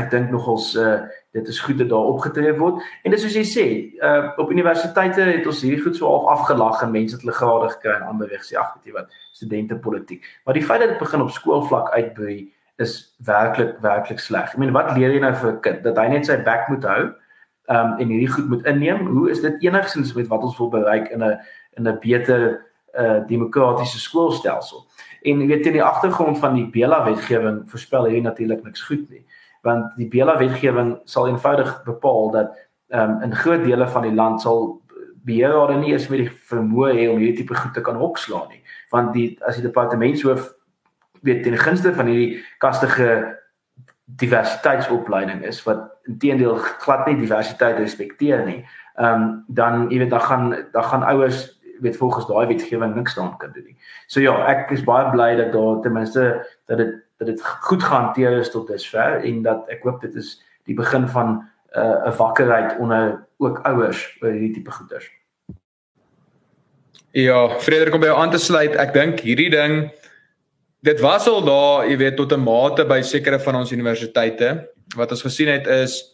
ek 0.02 0.10
dink 0.10 0.32
nogals 0.34 0.72
uh, 0.82 1.04
dit 1.38 1.48
is 1.48 1.60
goed 1.62 1.78
dat 1.78 1.92
daar 1.92 2.10
opgetree 2.10 2.56
word 2.58 2.82
en 3.06 3.14
dit 3.14 3.22
soos 3.22 3.36
jy 3.38 3.44
sê, 3.46 3.66
uh, 4.02 4.32
op 4.42 4.50
universiteite 4.50 5.28
het 5.28 5.46
ons 5.50 5.62
hierdie 5.62 5.84
goed 5.84 5.98
so 5.98 6.10
half 6.10 6.26
afgelag 6.34 6.82
en 6.82 6.94
mense 6.96 7.14
het 7.14 7.22
hulle 7.22 7.36
grade 7.38 7.70
gekry 7.76 7.94
en 8.00 8.08
ander 8.10 8.32
weg 8.34 8.42
sê 8.48 8.58
ag 8.58 8.72
weet 8.74 8.90
jy 8.90 8.96
wat, 8.98 9.14
studente 9.38 9.78
politiek. 9.78 10.26
Maar 10.46 10.58
die 10.58 10.66
feit 10.66 10.82
dat 10.82 10.96
dit 10.96 11.04
begin 11.04 11.22
op 11.22 11.34
skoolvlak 11.38 11.94
uitbrei 11.94 12.40
is 12.84 12.96
werklik 13.26 13.78
werklik 13.84 14.20
sleg. 14.20 14.52
Ek 14.54 14.60
meen 14.62 14.74
wat 14.76 14.94
leer 14.98 15.16
jy 15.16 15.22
nou 15.24 15.34
vir 15.40 15.52
'n 15.52 15.62
kind 15.62 15.84
dat 15.84 15.98
hy 15.98 16.08
net 16.12 16.26
sy 16.30 16.38
bek 16.44 16.70
moet 16.70 16.86
hou 16.86 17.04
um 17.72 17.96
en 18.00 18.08
hierdie 18.08 18.32
goed 18.32 18.50
moet 18.50 18.66
inneem? 18.66 19.08
Hoe 19.08 19.30
is 19.32 19.42
dit 19.42 19.62
enigsins 19.64 20.14
met 20.14 20.28
wat 20.28 20.44
ons 20.44 20.58
wil 20.58 20.70
bereik 20.70 21.10
in 21.12 21.24
'n 21.24 21.40
in 21.78 21.88
'n 21.88 22.00
beter 22.00 22.66
uh 23.00 23.20
demokratiese 23.28 24.00
skoolstelsel? 24.00 24.86
En 25.24 25.40
jy 25.40 25.48
weet 25.48 25.66
in 25.66 25.80
die 25.80 25.84
agtergrond 25.84 26.40
van 26.40 26.56
die 26.56 26.68
Bela 26.68 27.04
wetgewing 27.06 27.64
voorspel 27.68 28.06
hier 28.06 28.22
natuurlik 28.22 28.64
niks 28.64 28.82
goed 28.82 29.10
nie. 29.10 29.26
Want 29.62 29.96
die 29.96 30.08
Bela 30.08 30.38
wetgewing 30.38 31.00
sal 31.06 31.28
eenvoudig 31.28 31.84
bepaal 31.84 32.32
dat 32.32 32.58
um 32.90 33.22
in 33.22 33.36
groot 33.36 33.64
dele 33.64 33.88
van 33.88 34.02
die 34.02 34.14
land 34.14 34.42
sal 34.42 34.82
beheerrade 35.24 35.78
nie 35.80 35.94
eens 35.94 36.08
met 36.08 36.20
die 36.20 36.32
vermoë 36.52 36.92
hê 36.94 37.08
om 37.10 37.18
hierdie 37.18 37.38
tipe 37.38 37.56
goed 37.56 37.74
te 37.74 37.82
kan 37.82 37.96
hokslaan 37.96 38.50
nie. 38.50 38.62
Want 38.92 39.14
die 39.14 39.38
as 39.48 39.56
die 39.56 39.64
departementshoof 39.64 40.52
weet 41.24 41.44
ten 41.44 41.58
gunste 41.58 41.94
van 41.96 42.12
hierdie 42.12 42.44
kastige 42.64 43.40
diversiteitsopleiding 44.20 45.44
is 45.48 45.64
wat 45.64 45.90
intedeel 46.04 46.56
glad 46.84 47.08
nie 47.08 47.18
diversiteit 47.18 47.80
respekteer 47.80 48.46
nie. 48.46 48.62
Ehm 49.00 49.22
um, 49.22 49.44
dan 49.48 49.88
jy 49.90 50.04
weet 50.04 50.12
dan 50.12 50.22
gaan 50.22 50.50
dan 50.72 50.84
gaan 50.84 51.04
ouers 51.04 51.48
weet 51.82 51.98
volgens 51.98 52.28
daai 52.28 52.48
wetgewing 52.48 52.96
niks 52.96 53.16
daan 53.16 53.38
kan 53.38 53.52
doen 53.54 53.64
nie. 53.66 53.78
So 54.08 54.22
ja, 54.22 54.36
ek 54.48 54.72
is 54.72 54.84
baie 54.84 55.10
bly 55.12 55.34
dat 55.40 55.52
daar 55.56 55.82
ten 55.82 55.96
minste 55.96 56.46
dat 56.66 56.78
dit 56.78 57.00
dat 57.18 57.28
dit 57.28 57.46
goed 57.70 57.84
gehanteer 57.84 58.38
is 58.40 58.52
tot 58.52 58.68
dusver 58.68 59.24
en 59.24 59.42
dat 59.42 59.70
ek 59.72 59.84
hoop 59.84 60.02
dit 60.02 60.16
is 60.16 60.36
die 60.68 60.76
begin 60.76 61.08
van 61.08 61.44
eh, 61.72 61.82
'n 61.82 62.08
uh, 62.08 62.18
wakkerheid 62.18 62.78
onder 62.80 63.26
ook 63.38 63.60
ouers 63.64 64.18
oor 64.22 64.32
hierdie 64.32 64.54
tipe 64.54 64.72
goeders. 64.72 65.12
Ja, 67.12 67.50
Frederik 67.60 67.94
om 67.94 68.00
by 68.00 68.06
jou 68.06 68.20
aan 68.20 68.32
te 68.32 68.38
sluit, 68.38 68.76
ek 68.76 68.94
dink 68.94 69.20
hierdie 69.20 69.50
ding 69.50 69.92
dit 70.84 71.00
was 71.00 71.28
al 71.32 71.44
daar, 71.44 71.86
jy 71.88 71.98
weet, 71.98 72.16
tot 72.20 72.34
'n 72.34 72.44
mate 72.44 72.86
by 72.86 73.02
sekere 73.02 73.40
van 73.40 73.56
ons 73.56 73.72
universiteite. 73.72 74.70
Wat 74.96 75.12
ons 75.12 75.22
gesien 75.22 75.48
het 75.48 75.68
is 75.68 76.14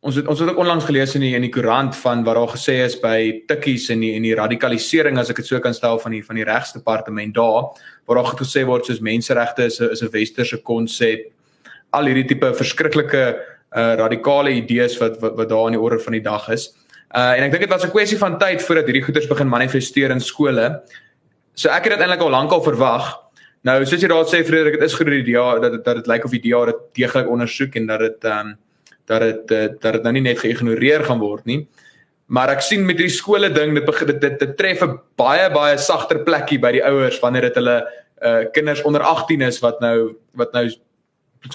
ons 0.00 0.14
het 0.14 0.28
ons 0.30 0.38
het 0.38 0.48
ook 0.48 0.58
onlangs 0.62 0.84
gelees 0.84 1.14
in 1.14 1.20
die 1.20 1.34
in 1.34 1.42
die 1.42 1.50
koerant 1.50 1.96
van 1.96 2.22
wat 2.24 2.36
daar 2.38 2.52
gesê 2.54 2.84
is 2.84 2.94
by 3.00 3.42
tikkies 3.50 3.88
en 3.90 4.00
die 4.00 4.14
en 4.14 4.22
die 4.22 4.34
radikalisering 4.34 5.18
as 5.18 5.30
ek 5.30 5.36
dit 5.36 5.46
so 5.46 5.58
kan 5.58 5.74
stel 5.74 5.98
van 5.98 6.14
die 6.14 6.22
van 6.22 6.36
die 6.38 6.44
regsdepartement 6.44 7.34
daar 7.34 7.74
waar 8.06 8.20
daar 8.20 8.36
gesê 8.38 8.64
word 8.64 8.86
soos 8.86 9.00
menseregte 9.00 9.64
is 9.64 9.80
'n 9.80 9.90
is 9.90 10.02
'n 10.02 10.10
westerse 10.10 10.62
konsep. 10.62 11.32
Al 11.92 12.04
hierdie 12.04 12.28
tipe 12.28 12.54
verskriklike 12.54 13.40
uh 13.76 13.94
radikale 13.96 14.50
idees 14.50 14.98
wat, 14.98 15.20
wat 15.20 15.36
wat 15.36 15.48
daar 15.48 15.66
aan 15.66 15.76
die 15.76 15.80
orde 15.80 15.98
van 15.98 16.12
die 16.12 16.22
dag 16.22 16.48
is. 16.48 16.74
Uh 17.14 17.34
en 17.36 17.42
ek 17.42 17.50
dink 17.50 17.62
dit 17.62 17.70
was 17.70 17.84
'n 17.84 17.90
kwessie 17.90 18.18
van 18.18 18.38
tyd 18.38 18.62
voordat 18.62 18.84
hierdie 18.86 19.04
goeters 19.04 19.26
begin 19.26 19.48
manifesteer 19.48 20.10
in 20.10 20.20
skole. 20.20 20.82
So 21.54 21.68
ek 21.68 21.84
het 21.84 21.98
dit 21.98 22.00
eintlik 22.00 22.20
al 22.20 22.30
lankal 22.30 22.62
verwag. 22.62 23.27
Nou 23.66 23.84
soos 23.84 24.00
jy 24.02 24.08
daar 24.08 24.26
sê 24.30 24.44
Frederik, 24.46 24.78
dit 24.78 24.88
is 24.88 24.94
goed 24.94 25.08
dat 25.10 25.72
dit 25.72 25.84
dat 25.84 25.96
dit 25.96 26.06
lyk 26.06 26.24
of 26.24 26.30
die 26.30 26.42
DA 26.44 26.64
dit 26.64 26.80
deeglik 27.00 27.28
ondersoek 27.28 27.74
en 27.74 27.86
dat 27.86 28.00
dit 28.00 28.24
ehm 28.24 28.46
um, 28.46 28.56
dat 29.08 29.20
dit 29.20 29.50
eh, 29.50 29.68
dat 29.80 29.92
dit 29.92 30.02
nou 30.02 30.12
nie 30.12 30.22
net 30.22 30.38
geïgnoreer 30.38 31.04
gaan 31.04 31.18
word 31.18 31.44
nie. 31.44 31.66
Maar 32.28 32.52
ek 32.56 32.62
sien 32.62 32.84
met 32.84 32.98
hierdie 33.00 33.14
skole 33.16 33.48
ding 33.50 33.72
dit 33.74 33.86
begin 33.86 34.06
dit, 34.06 34.20
dit, 34.20 34.38
dit 34.38 34.56
tref 34.56 34.82
'n 34.84 34.98
baie 35.16 35.50
baie 35.50 35.78
sagter 35.78 36.22
plekkie 36.24 36.58
by 36.58 36.72
die 36.72 36.84
ouers 36.84 37.20
wanneer 37.20 37.48
dit 37.48 37.54
hulle 37.54 37.78
uh 38.22 38.44
kinders 38.52 38.82
onder 38.82 39.02
18 39.02 39.42
is 39.42 39.60
wat 39.60 39.80
nou 39.80 40.14
wat 40.34 40.52
nou 40.52 40.68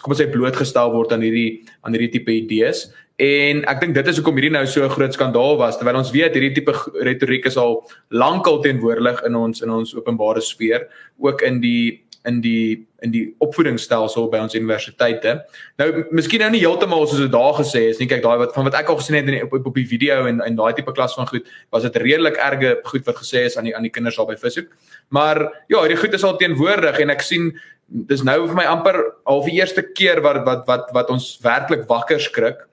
kom 0.01 0.13
ons 0.15 0.21
sê 0.21 0.29
blootgestel 0.31 0.91
word 0.93 1.11
aan 1.11 1.21
hierdie 1.25 1.63
aan 1.81 1.95
hierdie 1.95 2.11
tipe 2.19 2.31
idees. 2.31 2.87
En 3.21 3.61
ek 3.69 3.81
dink 3.81 3.93
dit 3.93 4.07
is 4.09 4.17
hoekom 4.17 4.39
hierdie 4.39 4.53
nou 4.55 4.65
so 4.65 4.83
'n 4.83 4.89
groot 4.89 5.13
skandaal 5.13 5.57
was 5.57 5.77
terwyl 5.77 5.97
ons 6.01 6.11
weet 6.11 6.33
hierdie 6.33 6.55
tipe 6.55 6.73
retoriek 7.03 7.45
is 7.45 7.57
al 7.57 7.83
lankal 8.09 8.61
teenwoordig 8.61 9.23
in 9.25 9.35
ons 9.35 9.61
in 9.61 9.69
ons 9.69 9.95
openbare 9.95 10.41
sfeer 10.41 10.87
ook 11.19 11.41
in 11.41 11.61
die 11.61 12.03
in 12.25 12.41
die 12.41 12.87
in 13.03 13.11
die 13.11 13.35
opvoedingsstelsel 13.43 14.29
by 14.31 14.39
ons 14.39 14.55
universiteite. 14.55 15.35
Nou 15.77 16.05
miskien 16.15 16.39
nou 16.39 16.49
nie 16.53 16.61
heeltemal 16.63 17.03
soos 17.07 17.19
dit 17.19 17.31
daar 17.31 17.53
gesê 17.57 17.89
is 17.89 17.99
nie. 17.99 18.07
Kyk 18.07 18.23
daai 18.23 18.37
wat 18.39 18.53
van 18.55 18.63
wat 18.63 18.77
ek 18.79 18.89
al 18.89 18.99
gesien 19.01 19.17
het 19.17 19.27
in 19.27 19.35
die, 19.37 19.43
op, 19.43 19.53
op 19.53 19.75
die 19.75 19.87
video 19.87 20.23
en 20.29 20.39
en 20.41 20.55
daai 20.55 20.73
tipe 20.77 20.93
klas 20.95 21.15
van 21.17 21.27
goed, 21.27 21.49
was 21.75 21.83
dit 21.83 21.99
redelik 22.03 22.39
erge 22.39 22.77
goed 22.87 23.05
wat 23.05 23.19
gesê 23.19 23.43
is 23.49 23.57
aan 23.59 23.67
die 23.67 23.75
aan 23.75 23.83
die 23.83 23.91
kinders 23.91 24.15
daar 24.15 24.29
by 24.29 24.37
Vishoek. 24.39 24.71
Maar 25.09 25.41
ja, 25.67 25.81
hierdie 25.81 25.97
goed 25.97 26.13
is 26.13 26.23
al 26.23 26.37
teenwoordig 26.37 26.99
en 26.99 27.09
ek 27.09 27.21
sien 27.21 27.51
dis 27.87 28.23
nou 28.23 28.47
vir 28.47 28.55
my 28.55 28.65
amper 28.65 28.99
al 29.25 29.43
die 29.43 29.59
eerste 29.59 29.81
keer 29.81 30.21
wat 30.21 30.45
wat 30.45 30.67
wat 30.67 30.93
wat 30.93 31.09
ons 31.09 31.37
werklik 31.43 31.87
wakker 31.87 32.19
skrik 32.19 32.63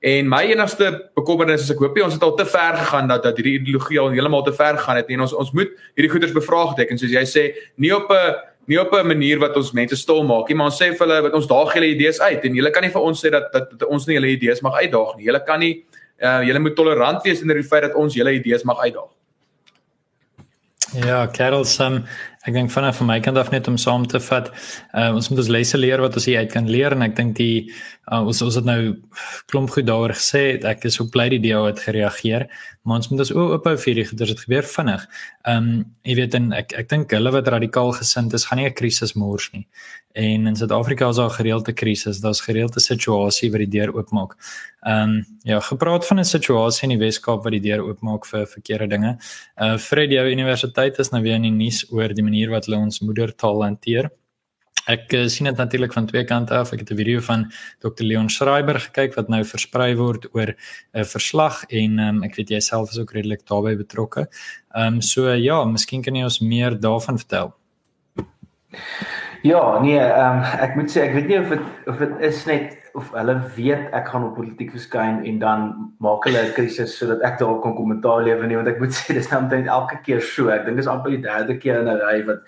En 0.00 0.28
my 0.32 0.46
enigste 0.48 0.86
bekommernis 1.12 1.66
is 1.66 1.72
ek 1.74 1.80
hoop 1.82 1.96
nie 1.98 2.02
ons 2.06 2.14
het 2.16 2.22
al 2.24 2.32
te 2.38 2.46
ver 2.48 2.78
gegaan 2.78 3.10
dat 3.10 3.26
dat 3.26 3.36
hierdie 3.36 3.58
ideologie 3.58 3.98
al 4.00 4.14
heeltemal 4.14 4.46
te 4.46 4.54
ver 4.56 4.78
gegaan 4.78 4.96
het 4.96 5.10
nie. 5.12 5.18
Ons 5.20 5.34
ons 5.36 5.50
moet 5.52 5.74
hierdie 5.92 6.08
goeders 6.08 6.32
bevraagteken 6.32 7.00
soos 7.00 7.12
jy 7.12 7.24
sê, 7.28 7.42
nie 7.76 7.92
op 7.92 8.08
'n 8.08 8.32
nie 8.66 8.80
op 8.80 8.94
'n 8.94 9.06
manier 9.06 9.38
wat 9.38 9.56
ons 9.56 9.72
mense 9.72 9.96
stil 9.96 10.24
maak 10.24 10.48
nie, 10.48 10.56
maar 10.56 10.72
ons 10.72 10.80
sê 10.80 10.96
vir 10.96 11.06
hulle 11.06 11.22
wat 11.22 11.34
ons 11.34 11.46
daag 11.46 11.74
julle 11.74 11.92
idees 11.92 12.20
uit 12.20 12.44
en 12.44 12.54
julle 12.54 12.70
kan 12.70 12.82
nie 12.82 12.90
vir 12.90 13.02
ons 13.02 13.20
sê 13.20 13.30
dat 13.30 13.52
dat, 13.52 13.78
dat 13.78 13.88
ons 13.88 14.06
nie 14.06 14.14
julle 14.16 14.32
idees 14.32 14.62
mag 14.62 14.80
uitdaag 14.80 15.16
nie. 15.16 15.24
Julle 15.24 15.44
kan 15.44 15.60
nie 15.60 15.84
uh 16.22 16.40
julle 16.48 16.60
moet 16.60 16.76
tolerant 16.76 17.22
wees 17.22 17.42
in 17.42 17.48
die 17.48 17.62
feit 17.62 17.82
dat 17.82 17.94
ons 17.94 18.14
julle 18.14 18.32
idees 18.32 18.64
mag 18.64 18.78
uitdaag. 18.78 19.12
Ja, 20.90 21.26
Karel, 21.30 21.62
um, 21.84 22.00
ek 22.42 22.54
dink 22.56 22.72
vanaf 22.74 22.96
van 22.98 23.06
my 23.06 23.18
kant 23.22 23.38
af 23.38 23.52
net 23.54 23.68
om 23.70 23.76
saam 23.78 24.08
te 24.10 24.18
vat, 24.26 24.48
uh, 24.90 25.12
ons 25.14 25.28
moet 25.30 25.38
ons 25.38 25.50
lesse 25.54 25.78
leer 25.78 26.02
wat 26.02 26.16
ons 26.18 26.26
uit 26.26 26.50
kan 26.50 26.66
leer 26.66 26.96
en 26.96 27.04
ek 27.06 27.14
dink 27.14 27.36
die 27.38 27.68
uh, 28.10 28.24
ons 28.24 28.40
ons 28.42 28.58
het 28.58 28.66
nou 28.66 28.96
klomp 29.52 29.70
goed 29.70 29.86
daaroor 29.86 30.16
gesê, 30.18 30.58
ek 30.66 30.88
is 30.90 30.98
ook 30.98 31.12
bly 31.14 31.28
die 31.30 31.38
DA 31.44 31.62
het 31.68 31.78
gereageer, 31.84 32.48
maar 32.82 32.96
ons 32.96 33.08
moet 33.10 33.20
ons 33.20 33.32
oop 33.36 33.66
hou 33.68 33.76
vir 33.76 33.98
die 33.98 34.04
goeders 34.08 34.32
dit 34.32 34.42
gebeur 34.44 34.66
vinnig. 34.74 35.06
Ehm 35.44 35.70
um, 35.70 35.80
jy 36.08 36.14
weet 36.16 36.34
en 36.38 36.52
ek 36.56 36.72
ek 36.80 36.88
dink 36.88 37.12
hulle 37.12 37.32
wat 37.34 37.48
radikaal 37.52 37.92
gesind 37.98 38.34
is, 38.34 38.46
gaan 38.48 38.58
nie 38.58 38.68
'n 38.68 38.74
krisis 38.74 39.12
mors 39.14 39.50
nie. 39.52 39.66
En 40.12 40.46
in 40.46 40.56
Suid-Afrika 40.56 41.08
is 41.08 41.16
daar 41.16 41.30
gereelde 41.30 41.72
krisis, 41.72 42.20
daar's 42.20 42.40
gereelde 42.40 42.80
situasie 42.80 43.50
wat 43.50 43.60
die 43.60 43.78
deur 43.78 43.92
oopmaak. 43.94 44.34
Ehm 44.82 45.10
um, 45.10 45.26
ja, 45.44 45.60
gepraat 45.60 46.06
van 46.06 46.18
'n 46.18 46.24
situasie 46.24 46.88
in 46.88 46.98
die 46.98 47.04
Wes-Kaap 47.04 47.44
wat 47.44 47.52
die 47.52 47.60
deur 47.68 47.84
oopmaak 47.84 48.26
vir 48.26 48.46
verkeerde 48.46 48.86
dinge. 48.86 49.18
Uh 49.56 49.76
Fred, 49.78 50.10
jou 50.10 50.30
universiteit 50.30 50.98
is 50.98 51.10
nou 51.10 51.22
weer 51.22 51.34
in 51.34 51.42
die 51.42 51.64
nuus 51.64 51.84
oor 51.92 52.08
die 52.14 52.24
manier 52.24 52.50
wat 52.50 52.66
hulle 52.66 52.78
ons 52.78 53.00
moedertaal 53.00 53.62
hanteer. 53.62 54.10
Ek 54.90 55.12
uh, 55.14 55.26
sien 55.30 55.46
dit 55.46 55.56
natuurlik 55.56 55.92
van 55.94 56.06
twee 56.10 56.24
kante 56.26 56.56
af. 56.56 56.72
Ek 56.72 56.82
het 56.82 56.90
'n 56.90 56.96
video 56.96 57.20
van 57.20 57.46
Dr 57.78 58.04
Leon 58.04 58.28
Schreiber 58.28 58.80
gekyk 58.80 59.14
wat 59.14 59.28
nou 59.28 59.44
versprei 59.44 59.94
word 59.94 60.26
oor 60.34 60.50
'n 60.50 60.56
uh, 61.00 61.04
verslag 61.04 61.64
en 61.68 61.98
um, 61.98 62.22
ek 62.22 62.34
weet 62.36 62.50
jy 62.50 62.60
self 62.60 62.90
is 62.90 62.98
ook 62.98 63.12
redelik 63.12 63.46
daarbey 63.46 63.76
betrokke. 63.76 64.26
Ehm 64.74 64.94
um, 64.94 65.00
so 65.00 65.28
uh, 65.28 65.38
ja, 65.38 65.64
miskien 65.64 66.02
kan 66.02 66.14
jy 66.14 66.22
ons 66.22 66.40
meer 66.40 66.80
daarvan 66.80 67.18
vertel. 67.18 67.54
Ja, 69.42 69.80
nee, 69.80 69.98
ehm 69.98 70.36
um, 70.36 70.44
ek 70.60 70.74
moet 70.76 70.90
sê 70.90 71.06
ek 71.06 71.14
weet 71.14 71.28
nie 71.28 71.38
of 71.38 71.48
dit 71.48 71.64
of 71.86 71.98
dit 71.98 72.20
is 72.20 72.44
net 72.46 72.76
of 72.98 73.10
hulle 73.14 73.34
weet 73.54 73.92
ek 73.94 74.08
gaan 74.10 74.24
op 74.26 74.34
politiek 74.36 74.72
verskyn 74.74 75.20
en 75.26 75.38
dan 75.38 75.62
maak 76.02 76.26
hulle 76.26 76.42
'n 76.42 76.52
krisis 76.56 76.96
sodat 76.98 77.22
ek 77.22 77.38
daar 77.38 77.60
kan 77.62 77.74
kommentaar 77.74 78.22
lewer 78.22 78.46
nie 78.46 78.56
want 78.56 78.68
ek 78.68 78.80
moet 78.80 78.94
sê 78.98 79.14
dis 79.14 79.30
nou 79.30 79.42
net 79.48 79.66
elke 79.66 80.00
keer 80.04 80.20
so. 80.20 80.50
Ek 80.50 80.64
dink 80.66 80.76
dis 80.76 80.90
amper 80.90 81.10
die 81.10 81.22
derde 81.22 81.56
keer 81.58 81.80
in 81.80 81.88
'n 81.88 82.00
ry 82.02 82.22
wat 82.26 82.42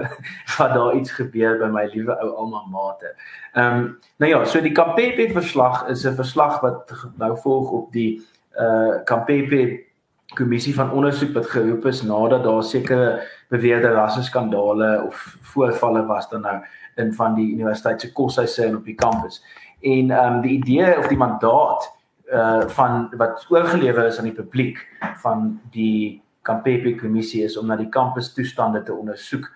wat 0.58 0.74
daar 0.74 0.94
iets 0.94 1.10
gebeur 1.10 1.58
by 1.58 1.68
my 1.72 1.84
liewe 1.92 2.16
ou 2.22 2.30
alma 2.44 2.62
mate. 2.70 3.14
Ehm 3.52 3.76
um, 3.76 3.98
nou 4.16 4.30
ja, 4.30 4.44
so 4.44 4.60
die 4.60 4.72
Kampepe 4.72 5.30
verslag 5.32 5.86
is 5.88 6.06
'n 6.06 6.14
verslag 6.14 6.60
wat 6.60 6.92
nou 7.16 7.36
volg 7.38 7.70
op 7.70 7.92
die 7.92 8.22
uh 8.58 9.04
Kampepe 9.04 9.86
kommissie 10.34 10.74
van 10.74 10.90
ondersoek 10.92 11.32
wat 11.32 11.46
geroep 11.46 11.86
is 11.86 12.02
nadat 12.02 12.44
daar 12.44 12.62
sekere 12.62 13.22
beweerde 13.48 13.88
rasseskandale 13.88 15.04
of 15.06 15.36
voorvalle 15.40 16.06
was 16.06 16.28
dan 16.28 16.40
nou 16.40 16.58
in 16.96 17.14
van 17.14 17.34
die 17.34 17.52
universiteit 17.52 18.00
se 18.00 18.12
koshuise 18.12 18.64
en 18.64 18.76
op 18.76 18.84
die 18.84 18.94
kampus. 18.94 19.42
En 19.80 20.10
ehm 20.10 20.34
um, 20.34 20.40
die 20.40 20.58
idee 20.58 20.98
of 20.98 21.06
die 21.06 21.16
mandaat 21.16 21.96
uh 22.32 22.68
van 22.68 23.08
wat 23.16 23.46
oorgelewer 23.48 24.06
is 24.06 24.18
aan 24.18 24.28
die 24.28 24.40
publiek 24.42 24.86
van 25.22 25.60
die 25.70 26.22
Kampepe 26.42 26.94
kommissie 26.94 27.42
is 27.44 27.56
om 27.56 27.66
na 27.66 27.76
die 27.76 27.88
kampus 27.92 28.32
toestande 28.32 28.82
te 28.82 28.94
ondersoek 28.94 29.48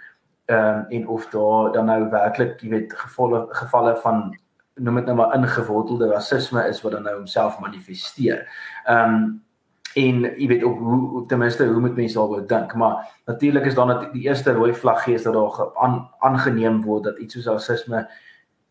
ehm 0.44 0.78
um, 0.78 0.84
en 0.88 1.08
of 1.08 1.28
daar 1.30 1.72
dan 1.72 1.86
nou 1.86 2.10
werklik, 2.10 2.60
jy 2.60 2.68
weet, 2.68 2.92
gevalle 2.92 3.46
gevalle 3.50 3.96
van 3.96 4.38
noem 4.74 4.94
dit 4.94 5.04
nou 5.04 5.16
maar 5.16 5.34
ingewortelde 5.34 6.08
rasisme 6.08 6.68
is 6.68 6.80
wat 6.82 6.92
dan 6.92 7.02
nou 7.02 7.16
homself 7.16 7.58
manifesteer. 7.60 8.48
Ehm 8.84 9.14
um, 9.14 9.42
en 9.94 10.22
jy 10.24 10.46
weet 10.48 10.64
op 10.64 10.78
hoe 10.78 11.26
ten 11.28 11.38
minste 11.38 11.66
hoe 11.66 11.80
moet 11.80 11.96
mense 11.96 12.16
daaroor 12.16 12.46
dink 12.48 12.74
maar 12.74 13.08
natuurlik 13.28 13.66
is 13.68 13.74
dan 13.74 13.90
net 13.92 14.06
die 14.12 14.22
eerste 14.22 14.52
rooi 14.56 14.72
vlag 14.74 15.02
gees 15.04 15.22
dat 15.22 15.34
daar 15.36 15.76
aan 15.76 16.10
aangeneem 16.18 16.82
word 16.82 17.04
dat 17.04 17.18
iets 17.18 17.34
soos 17.34 17.50
rasisme 17.50 18.06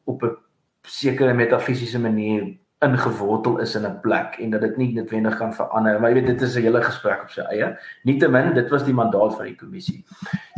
op 0.03 0.23
'n 0.23 0.37
sekere 0.81 1.33
metafisiese 1.33 1.99
manier 1.99 2.57
ingewortel 2.81 3.59
is 3.61 3.75
in 3.75 3.85
'n 3.85 3.99
plek 4.01 4.35
en 4.39 4.49
dat 4.49 4.61
dit 4.61 4.77
nie 4.77 4.93
noodwendig 4.93 5.37
kan 5.37 5.53
verander 5.53 5.99
maar 5.99 6.09
jy 6.09 6.15
weet 6.15 6.27
dit 6.27 6.41
is 6.41 6.55
'n 6.55 6.61
hele 6.61 6.81
gesprek 6.81 7.21
op 7.21 7.29
sy 7.29 7.41
eie. 7.41 7.77
Nietemin 8.03 8.53
dit 8.53 8.69
was 8.69 8.83
die 8.83 8.93
mandaat 8.93 9.35
van 9.35 9.45
die 9.45 9.55
kommissie. 9.55 10.05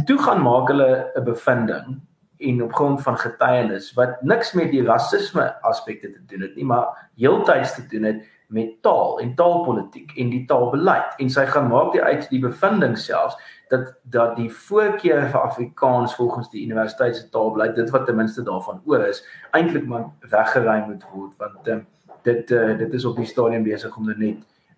Toe 0.06 0.18
gaan 0.18 0.42
maak 0.42 0.68
hulle 0.68 1.12
'n 1.16 1.24
bevinding 1.24 2.02
en 2.38 2.64
op 2.64 2.74
grond 2.74 3.02
van 3.02 3.18
getuienis 3.18 3.94
wat 3.94 4.22
niks 4.22 4.54
met 4.54 4.72
die 4.72 4.86
rasisme 4.86 5.62
aspekte 5.62 6.12
te 6.12 6.26
doen 6.26 6.42
het 6.42 6.56
nie 6.56 6.66
maar 6.66 7.10
heeltyds 7.16 7.76
te 7.76 7.88
doen 7.88 8.04
het 8.04 8.24
met 8.48 8.82
taal 8.82 9.20
en 9.20 9.36
taalpolitiek 9.36 10.12
en 10.18 10.30
die 10.30 10.46
taalbeleid. 10.46 11.16
En 11.18 11.30
sy 11.30 11.46
gaan 11.46 11.68
maak 11.68 11.92
die 11.92 12.04
uit 12.04 12.30
die 12.30 12.40
bevinding 12.40 12.98
selfs 12.98 13.38
dat 13.74 13.96
dat 14.04 14.36
die 14.38 14.50
voorkeur 14.52 15.26
vir 15.32 15.42
Afrikaans 15.42 16.16
volgens 16.16 16.50
die 16.54 16.66
universiteit 16.66 17.16
se 17.16 17.30
taalbeleid 17.30 17.76
dit 17.76 17.90
wat 17.90 18.06
ten 18.06 18.16
minste 18.16 18.44
daarvan 18.44 18.82
oor 18.86 19.08
is 19.08 19.24
eintlik 19.52 19.88
maar 19.90 20.06
weggeruim 20.30 20.86
moet 20.92 21.06
word 21.14 21.34
want 21.38 21.68
um, 21.68 21.86
dit 22.24 22.52
uh, 22.52 22.78
dit 22.78 22.94
is 22.94 23.06
op 23.06 23.18
die 23.18 23.30
stadium 23.30 23.64
besig 23.64 23.98
om 23.98 24.12
net 24.12 24.20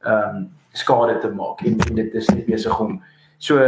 ehm 0.05 0.35
um, 0.35 0.45
skade 0.75 1.19
te 1.23 1.29
maak 1.31 1.61
en, 1.63 1.77
en 1.87 1.95
dit 1.95 2.13
is 2.13 2.27
net 2.29 2.45
besig 2.45 2.79
om 2.79 2.97
so 3.37 3.59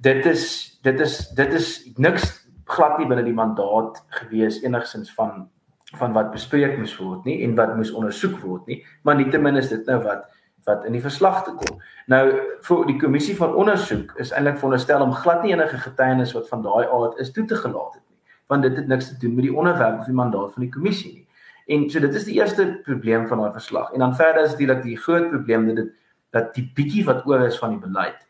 dit 0.00 0.26
is 0.26 0.44
dit 0.82 1.00
is 1.00 1.28
dit 1.34 1.52
is 1.52 1.90
niks 1.96 2.28
glad 2.64 2.98
nie 2.98 3.08
binne 3.10 3.24
die 3.26 3.34
mandaat 3.34 4.02
gewees 4.20 4.62
enigsins 4.62 5.10
van 5.14 5.48
van 5.96 6.12
wat 6.12 6.32
bespreek 6.32 6.76
moes 6.78 6.96
word 7.00 7.24
nie 7.24 7.38
en 7.44 7.54
wat 7.56 7.76
moes 7.76 7.92
ondersoek 7.96 8.36
word 8.44 8.66
nie, 8.68 8.82
maar 9.02 9.16
nietemin 9.16 9.56
is 9.56 9.70
dit 9.72 9.86
nou 9.88 10.02
wat 10.04 10.26
wat 10.68 10.82
in 10.84 10.92
die 10.92 11.00
verslag 11.00 11.38
te 11.46 11.54
kom. 11.56 11.78
Nou 12.12 12.24
vir 12.66 12.80
die 12.90 12.98
kommissie 13.00 13.36
van 13.38 13.54
ondersoek 13.56 14.10
is 14.20 14.34
eintlik 14.36 14.58
veronderstel 14.60 15.00
om 15.00 15.14
glad 15.16 15.40
nie 15.44 15.54
enige 15.54 15.78
getuienis 15.80 16.34
wat 16.36 16.50
van 16.50 16.64
daai 16.66 16.84
aard 16.84 17.22
is 17.24 17.32
toe 17.32 17.46
te 17.48 17.56
gelaat 17.56 17.94
het 17.96 18.02
nie, 18.02 18.18
want 18.52 18.66
dit 18.66 18.76
het 18.76 18.90
niks 18.90 19.08
te 19.08 19.16
doen 19.22 19.38
met 19.38 19.46
die 19.48 19.54
onderwerp 19.54 20.02
of 20.02 20.10
die 20.10 20.18
mandaat 20.18 20.52
van 20.52 20.66
die 20.66 20.72
kommissie 20.74 21.12
nie. 21.14 21.24
En 21.68 21.90
so 21.90 22.00
dit 22.00 22.14
is 22.14 22.24
die 22.24 22.38
eerste 22.38 22.80
probleem 22.84 23.26
van 23.28 23.42
daai 23.42 23.52
verslag. 23.52 23.92
En 23.92 23.98
dan 23.98 24.16
verder 24.16 24.44
is 24.44 24.56
dit 24.56 24.68
dat 24.68 24.82
die 24.82 24.96
groot 24.96 25.28
probleem 25.28 25.66
dit 25.74 25.92
dat 26.32 26.54
die 26.54 26.64
bietjie 26.74 27.04
wat 27.04 27.26
oor 27.26 27.44
is 27.46 27.58
van 27.58 27.76
die 27.76 27.82
beleid 27.82 28.26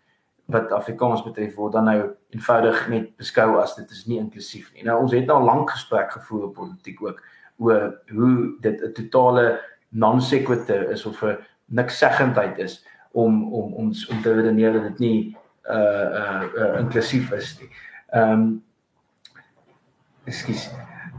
wat 0.48 0.72
Afrikaans 0.72 1.22
betref 1.22 1.58
word 1.60 1.74
dan 1.76 1.84
nou 1.84 1.96
eenvoudig 2.32 2.86
net 2.88 3.10
beskou 3.20 3.58
as 3.60 3.74
dit 3.76 3.90
is 3.92 4.06
nie 4.08 4.16
inklusief 4.18 4.70
nie. 4.72 4.84
Nou 4.86 4.96
ons 5.02 5.12
het 5.12 5.26
nou 5.26 5.40
'n 5.40 5.44
lang 5.44 5.70
gesprek 5.70 6.12
gevoer 6.12 6.44
op 6.44 6.54
politiek 6.54 7.02
ook 7.02 7.22
oor 7.58 8.00
hoe 8.08 8.56
dit 8.60 8.80
'n 8.80 8.92
totale 8.92 9.60
non 9.88 10.20
sequitur 10.20 10.90
is 10.90 11.06
of 11.06 11.22
'n 11.22 11.36
niks 11.66 11.98
seggendheid 11.98 12.58
is 12.58 12.84
om 13.12 13.52
om 13.52 13.72
ons 13.74 14.06
om, 14.06 14.22
te 14.22 14.34
redeneer 14.34 14.72
dat 14.72 14.82
dit 14.82 14.98
nie 14.98 15.36
uh 15.70 16.08
uh, 16.20 16.42
uh 16.56 16.78
inklusief 16.80 17.30
is 17.32 17.58
nie. 17.60 17.70
Ehm 18.10 18.32
um, 18.32 18.64
Ekskuus. 20.24 20.70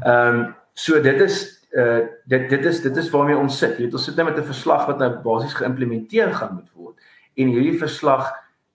Ehm 0.01 0.35
um, 0.35 0.55
so 0.73 1.01
dit 1.01 1.21
is 1.21 1.58
uh 1.71 1.99
dit 2.25 2.49
dit 2.49 2.65
is 2.65 2.81
dit 2.81 2.97
is 2.97 3.09
waarmee 3.09 3.38
ons 3.38 3.57
sit. 3.57 3.77
Jy 3.77 3.83
weet 3.85 3.93
ons 3.93 4.03
sit 4.03 4.15
nou 4.15 4.25
met 4.29 4.38
'n 4.38 4.45
verslag 4.53 4.85
wat 4.85 4.97
nou 4.97 5.09
basies 5.23 5.53
geïmplementeer 5.53 6.33
gaan 6.33 6.53
moet 6.53 6.71
word. 6.73 6.95
En 7.35 7.47
hierdie 7.47 7.77
verslag 7.79 8.31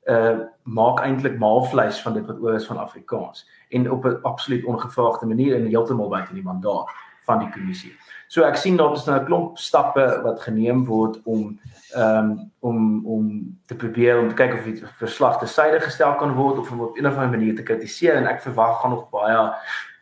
uh 0.07 0.39
maak 0.63 1.01
eintlik 1.01 1.39
maalvleis 1.39 2.01
van 2.03 2.15
dit 2.15 2.27
wat 2.27 2.41
oor 2.41 2.55
is 2.55 2.67
van 2.67 2.79
Afrikaans 2.79 3.49
en 3.71 3.91
op 3.91 4.05
'n 4.05 4.19
absoluut 4.23 4.65
ongevraagde 4.65 5.27
manier 5.27 5.57
en 5.57 5.67
heeltemal 5.67 6.09
buite 6.09 6.35
die 6.35 6.43
mandaat 6.43 6.89
van 7.25 7.39
die 7.39 7.51
kommissie. 7.51 7.93
So 8.29 8.43
ek 8.43 8.57
sien 8.57 8.77
daar 8.77 8.93
is 8.93 9.05
nou 9.07 9.21
'n 9.21 9.25
klomp 9.25 9.59
stappe 9.59 10.21
wat 10.23 10.41
geneem 10.41 10.85
word 10.85 11.21
om 11.25 11.61
ehm 11.95 12.31
um, 12.31 12.53
om 12.61 13.07
om 13.07 13.59
te 13.67 13.77
probeer 13.77 14.21
om 14.21 14.29
te 14.29 14.35
kyk 14.35 14.53
of 14.55 14.65
die 14.65 14.83
verslag 14.99 15.39
te 15.39 15.47
syde 15.47 15.81
gestel 15.81 16.15
kan 16.15 16.35
word 16.35 16.59
of 16.59 16.71
om 16.71 16.81
op 16.81 16.99
'n 16.99 17.07
of 17.07 17.17
ander 17.17 17.39
manier 17.39 17.57
te 17.57 17.63
kritiseer 17.63 18.15
en 18.15 18.27
ek 18.27 18.43
verwag 18.43 18.81
gaan 18.81 18.91
nog 18.91 19.11
baie 19.11 19.53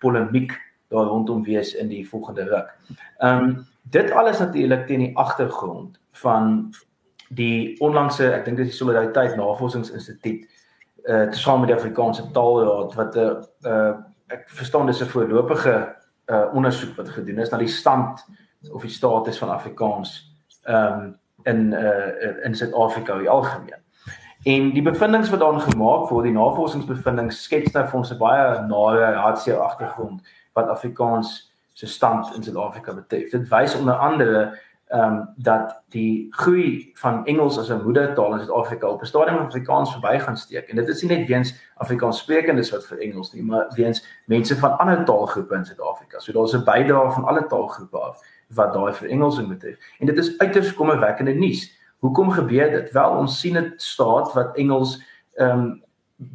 polemiek 0.01 0.53
daar 0.93 1.11
rondom 1.11 1.43
wees 1.45 1.75
in 1.75 1.89
die 1.89 2.05
volgende 2.09 2.45
ruk. 2.45 2.73
Ehm 3.19 3.45
um, 3.45 3.67
dit 3.83 4.11
alles 4.11 4.39
natuurlik 4.39 4.87
teen 4.87 4.99
die 4.99 5.17
agtergrond 5.17 5.99
van 6.11 6.75
die 7.29 7.81
onlangse 7.81 8.29
ek 8.33 8.45
dink 8.45 8.57
dit 8.57 8.67
is 8.67 8.73
die 8.73 8.79
Solidariteit 8.79 9.37
Navorsingsinstituut 9.37 10.47
uh 11.09 11.25
tesame 11.35 11.65
met 11.65 11.73
die 11.73 11.77
Afrikaanse 11.77 12.29
Taalraad 12.31 12.95
wat 12.95 13.17
'n 13.17 13.19
uh, 13.19 13.73
uh 13.73 13.95
ek 14.29 14.49
verstaan 14.49 14.87
dis 14.87 15.03
'n 15.03 15.11
voorlopige 15.15 15.97
uh 16.31 16.55
ondersoek 16.55 16.97
wat 16.97 17.09
gedoen 17.09 17.39
is 17.39 17.51
na 17.51 17.59
die 17.59 17.69
stand 17.69 18.25
of 18.73 18.83
die 18.83 18.91
status 18.91 19.39
van 19.39 19.51
Afrikaans 19.51 20.37
um 20.69 21.19
in 21.43 21.73
uh 21.73 22.45
in 22.45 22.55
Suid-Afrika 22.55 23.19
in 23.19 23.29
algemeen. 23.29 23.83
En 24.43 24.71
die 24.71 24.83
bevindinge 24.83 25.31
wat 25.31 25.41
daarin 25.41 25.61
gemaak 25.61 26.09
word, 26.09 26.25
die 26.25 26.35
navorsingsbevindinge 26.35 27.31
skets 27.31 27.73
nou 27.73 27.85
vir 27.87 27.99
ons 27.99 28.11
'n 28.11 28.19
baie 28.19 28.67
nare 28.67 29.15
hartseer 29.15 29.59
agtergrond 29.59 30.23
wat 30.53 30.69
Afrikaans 30.69 31.53
se 31.73 31.87
stand 31.87 32.35
in 32.35 32.43
Suid-Afrika 32.43 32.95
betref. 32.95 33.31
Dit 33.31 33.49
wys 33.49 33.75
onder 33.75 33.95
andere 33.95 34.59
ehm 34.93 35.13
um, 35.13 35.29
dat 35.37 35.83
die 35.89 36.27
groei 36.31 36.91
van 36.95 37.27
Engels 37.27 37.59
as 37.59 37.71
'n 37.71 37.83
moedertaal 37.85 38.33
in 38.33 38.39
Suid-Afrika 38.39 38.87
op 38.87 39.01
'n 39.01 39.07
stadium 39.07 39.37
van 39.37 39.47
Afrikaans 39.47 39.93
verby 39.93 40.19
gaan 40.19 40.37
steek. 40.37 40.69
En 40.69 40.77
dit 40.77 40.89
is 40.89 41.03
nie 41.03 41.19
net 41.19 41.29
weens 41.29 41.55
Afrikaans 41.75 42.19
sprekendes 42.19 42.71
wat 42.71 42.87
vir 42.87 42.99
Engels 42.99 43.33
nie, 43.33 43.43
maar 43.43 43.73
weens 43.75 44.07
mense 44.27 44.57
van 44.57 44.79
ander 44.79 45.05
taalgroepe 45.05 45.55
in 45.55 45.65
Suid-Afrika. 45.65 46.19
So 46.19 46.33
daar's 46.33 46.53
'n 46.53 46.65
bydrae 46.65 47.11
van 47.11 47.25
alle 47.25 47.47
taalgroepe 47.47 47.99
af 47.99 48.21
wat 48.49 48.73
daai 48.73 48.93
vir 48.93 49.09
Engels 49.09 49.47
betref. 49.47 49.77
En 49.99 50.07
dit 50.07 50.19
is 50.19 50.39
uiters 50.39 50.75
kommerwekkende 50.75 51.33
nuus. 51.33 51.79
Hoekom 51.99 52.31
gebeur 52.31 52.71
dit? 52.71 52.93
Wel, 52.93 53.11
ons 53.11 53.41
sien 53.41 53.53
dit 53.53 53.83
staat 53.83 54.33
wat 54.33 54.57
Engels 54.57 55.03
ehm 55.35 55.59
um, 55.59 55.83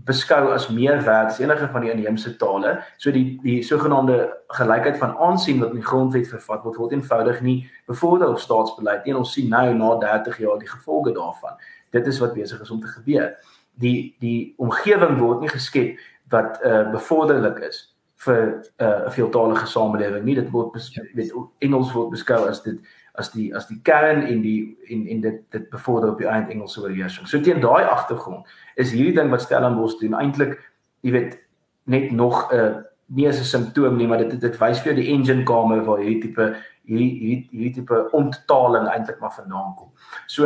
beskou 0.05 0.51
as 0.53 0.67
meer 0.69 1.03
werd 1.05 1.31
as 1.31 1.39
enige 1.39 1.67
van 1.71 1.81
die 1.81 1.91
inheemse 1.91 2.35
tale. 2.37 2.77
So 2.97 3.11
die 3.11 3.39
die 3.43 3.63
sogenaamde 3.63 4.37
gelykheid 4.47 4.97
van 4.97 5.17
aansien 5.17 5.59
wat 5.59 5.73
in 5.75 5.81
die 5.81 5.87
grondwet 5.87 6.27
vervat 6.27 6.63
word, 6.63 6.77
word 6.77 6.95
eenvoudig 6.95 7.41
nie 7.41 7.57
bevorder 7.87 8.29
op 8.29 8.39
staatsbeleid 8.39 9.05
nie. 9.05 9.13
En 9.13 9.23
ons 9.23 9.33
sien 9.33 9.49
nou 9.49 9.73
na 9.73 9.95
30 10.01 10.37
jaar 10.43 10.59
die 10.59 10.69
gevolge 10.69 11.13
daarvan. 11.13 11.59
Dit 11.91 12.07
is 12.07 12.19
wat 12.19 12.33
besig 12.33 12.61
is 12.61 12.71
om 12.71 12.81
te 12.81 12.87
gebeur. 12.87 13.35
Die 13.73 14.15
die 14.19 14.53
omgewing 14.57 15.19
word 15.19 15.41
nie 15.41 15.53
geskep 15.53 15.99
wat 16.29 16.59
uh 16.65 16.91
bevorderlik 16.91 17.59
is 17.69 17.85
vir 18.25 18.63
uh, 18.81 19.05
'n 19.05 19.11
veeltaalige 19.11 19.67
samelewing 19.67 20.23
nie. 20.25 20.35
Dit 20.35 20.49
word 20.49 20.73
weet 21.13 21.33
Engels 21.59 21.91
word 21.93 22.09
beskou 22.09 22.47
as 22.49 22.63
dit 22.63 22.79
as 23.17 23.31
die 23.33 23.49
as 23.55 23.67
die 23.67 23.79
kern 23.83 24.23
en 24.27 24.41
die 24.41 24.77
en 24.93 25.07
en 25.07 25.21
dit 25.21 25.41
dit 25.51 25.69
bevorder 25.69 26.11
op 26.11 26.21
die 26.21 26.29
eind 26.29 26.49
Engelse 26.53 26.81
oorheersing. 26.81 27.27
So 27.27 27.41
teen 27.41 27.61
daai 27.61 27.83
agtergrond 27.83 28.45
is 28.75 28.93
hierdie 28.93 29.15
ding 29.17 29.31
wat 29.33 29.41
Stellenbosch 29.41 29.97
doen 30.01 30.17
eintlik 30.17 30.59
jy 31.05 31.11
weet 31.15 31.37
net 31.85 32.11
nog 32.11 32.51
'n 32.51 32.55
uh, 32.55 32.75
nie 33.07 33.27
as 33.27 33.39
'n 33.39 33.43
simptoom 33.43 33.97
nie, 33.97 34.07
maar 34.07 34.17
dit 34.17 34.39
dit 34.41 34.59
wys 34.59 34.79
vir 34.79 34.93
jou 34.93 34.95
die 35.01 35.13
engine 35.13 35.43
kamer 35.43 35.83
waar 35.85 35.99
hierdie 35.99 36.21
tipe 36.21 36.55
hierdie 36.85 37.13
hierdie 37.19 37.47
hierdie 37.51 37.73
tipe 37.73 38.09
onttaling 38.11 38.87
eintlik 38.87 39.19
maar 39.19 39.33
vandaan 39.33 39.75
kom. 39.75 39.91
So 40.27 40.45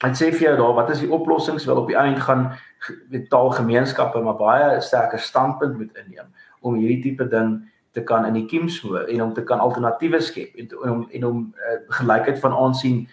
ek 0.00 0.16
sê 0.16 0.30
vir 0.32 0.48
jou 0.48 0.56
daar, 0.56 0.74
wat 0.74 0.90
is 0.90 1.00
die 1.00 1.12
oplossings 1.12 1.66
wel 1.66 1.76
op 1.76 1.88
die 1.88 1.96
eind 1.96 2.18
gaan 2.18 2.52
met 3.10 3.28
taalgemeenskappe 3.30 4.20
maar 4.20 4.36
baie 4.36 4.80
sterker 4.80 5.18
standpunt 5.18 5.76
moet 5.76 5.96
inneem 5.96 6.32
om 6.60 6.74
hierdie 6.74 7.02
tipe 7.02 7.28
ding 7.28 7.69
te 7.92 8.02
kan 8.06 8.26
in 8.26 8.38
die 8.38 8.46
kiem 8.46 8.68
smoor 8.68 9.08
en 9.08 9.22
om 9.22 9.34
te 9.34 9.44
kan 9.44 9.60
alternatiewe 9.60 10.20
skep 10.22 10.56
en, 10.56 10.70
en 10.84 10.90
om 10.90 11.06
en 11.10 11.26
om 11.26 11.42
uh, 11.56 11.76
gelykheid 12.00 12.40
van 12.40 12.56
aansien 12.56 13.08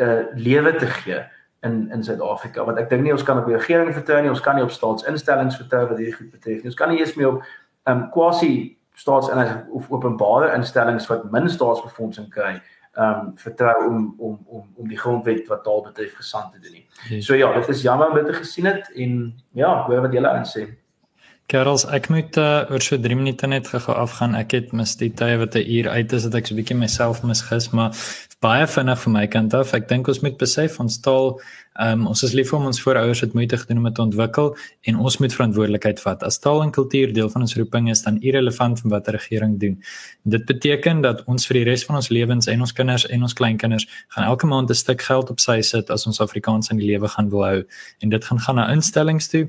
uh 0.00 0.22
lewe 0.34 0.74
te 0.76 0.86
gee 0.86 1.22
in 1.66 1.90
in 1.92 2.04
Suid-Afrika 2.04 2.64
want 2.64 2.78
ek 2.78 2.90
dink 2.90 3.02
nie 3.04 3.12
ons 3.12 3.24
kan 3.26 3.38
op 3.38 3.48
die 3.48 3.56
regering 3.56 3.94
vertrou 3.94 4.20
nie 4.22 4.32
ons 4.32 4.44
kan 4.44 4.56
nie 4.56 4.64
op 4.64 4.74
staatsinstellings 4.74 5.58
vertrou 5.60 5.86
wat 5.88 5.98
hierdie 5.98 6.16
goed 6.16 6.30
betref 6.30 6.62
nie 6.62 6.72
ons 6.72 6.78
kan 6.78 6.92
nie 6.92 7.00
eens 7.02 7.16
meer 7.18 7.34
op 7.34 7.42
um 7.90 8.06
quasi 8.14 8.52
staatsinstellings 8.94 9.68
of 9.76 9.90
openbare 9.90 10.54
instellings 10.56 11.08
wat 11.10 11.26
min 11.32 11.50
staatsbefondsing 11.50 12.30
kry 12.32 12.60
um 12.98 13.32
vertrou 13.36 13.86
om 13.88 14.14
om 14.18 14.38
om 14.46 14.62
om 14.76 14.88
die 14.88 14.98
grondwet 14.98 15.46
wat 15.48 15.62
taal 15.64 15.82
betref 15.82 16.16
gesand 16.18 16.52
te 16.52 16.58
doen 16.58 16.72
nie. 16.72 17.22
So 17.22 17.34
ja, 17.34 17.52
dit 17.54 17.68
is 17.68 17.82
jammer 17.82 18.08
om 18.08 18.14
dit 18.14 18.26
te 18.26 18.32
gesien 18.32 18.66
het 18.66 18.90
en 18.94 19.34
ja, 19.54 19.84
hoor 19.86 20.00
wat 20.06 20.12
julle 20.12 20.28
aansê. 20.28 20.66
Karels, 21.50 21.82
ek 21.90 22.06
moet 22.14 22.36
uh, 22.38 22.62
oor 22.70 22.82
so 22.84 22.94
3 23.02 23.16
minute 23.18 23.48
net 23.50 23.66
gou 23.72 23.94
afgaan. 23.98 24.36
Ek 24.38 24.52
het 24.54 24.68
mis 24.76 24.92
die 25.00 25.08
tye 25.10 25.34
wat 25.40 25.56
'n 25.58 25.66
uur 25.66 25.88
uit 25.90 26.12
is 26.12 26.22
dat 26.22 26.34
ek 26.38 26.46
so 26.46 26.54
'n 26.54 26.58
bietjie 26.60 26.76
myself 26.78 27.22
misgis, 27.26 27.72
maar 27.74 27.90
baie 28.40 28.66
vinnig 28.66 29.00
van 29.02 29.12
my 29.12 29.26
kant 29.26 29.54
af. 29.54 29.74
Ek 29.74 29.88
dink 29.88 30.08
ons 30.08 30.20
moet 30.22 30.38
besef 30.38 30.78
ons 30.80 31.00
taal, 31.00 31.40
um, 31.80 32.06
ons 32.06 32.22
is 32.22 32.32
lief 32.32 32.52
om 32.52 32.66
ons 32.66 32.80
voorouers 32.80 33.20
het 33.20 33.34
moeite 33.34 33.58
gedoen 33.58 33.78
om 33.78 33.84
dit 33.84 33.94
te 33.94 34.02
ontwikkel 34.02 34.56
en 34.82 34.96
ons 34.96 35.18
moet 35.18 35.34
verantwoordelikheid 35.34 36.00
vat. 36.00 36.22
As 36.22 36.38
taal 36.38 36.62
en 36.62 36.70
kultuur 36.70 37.12
deel 37.12 37.28
van 37.28 37.42
ons 37.42 37.56
roeping 37.56 37.90
is, 37.90 38.02
dan 38.02 38.22
irrelevant 38.22 38.80
van 38.80 38.90
wat 38.90 39.08
'n 39.08 39.10
regering 39.10 39.58
doen. 39.58 39.82
Dit 40.22 40.44
beteken 40.46 41.00
dat 41.00 41.24
ons 41.26 41.46
vir 41.46 41.54
die 41.54 41.64
res 41.64 41.84
van 41.84 41.96
ons 41.96 42.08
lewens 42.08 42.46
en 42.46 42.60
ons 42.60 42.72
kinders 42.72 43.06
en 43.06 43.22
ons 43.22 43.32
kleinkinders 43.32 43.88
gaan 44.08 44.24
elke 44.24 44.46
maand 44.46 44.70
'n 44.70 44.74
stuk 44.74 45.02
geld 45.02 45.30
op 45.30 45.40
sy 45.40 45.60
sit 45.60 45.90
as 45.90 46.06
ons 46.06 46.20
Afrikaans 46.20 46.70
in 46.70 46.76
die 46.76 46.86
lewe 46.86 47.08
gaan 47.08 47.28
wil 47.28 47.44
hou 47.44 47.64
en 47.98 48.08
dit 48.08 48.24
gaan 48.24 48.38
gaan 48.38 48.54
na 48.54 48.72
instellings 48.72 49.28
toe 49.28 49.48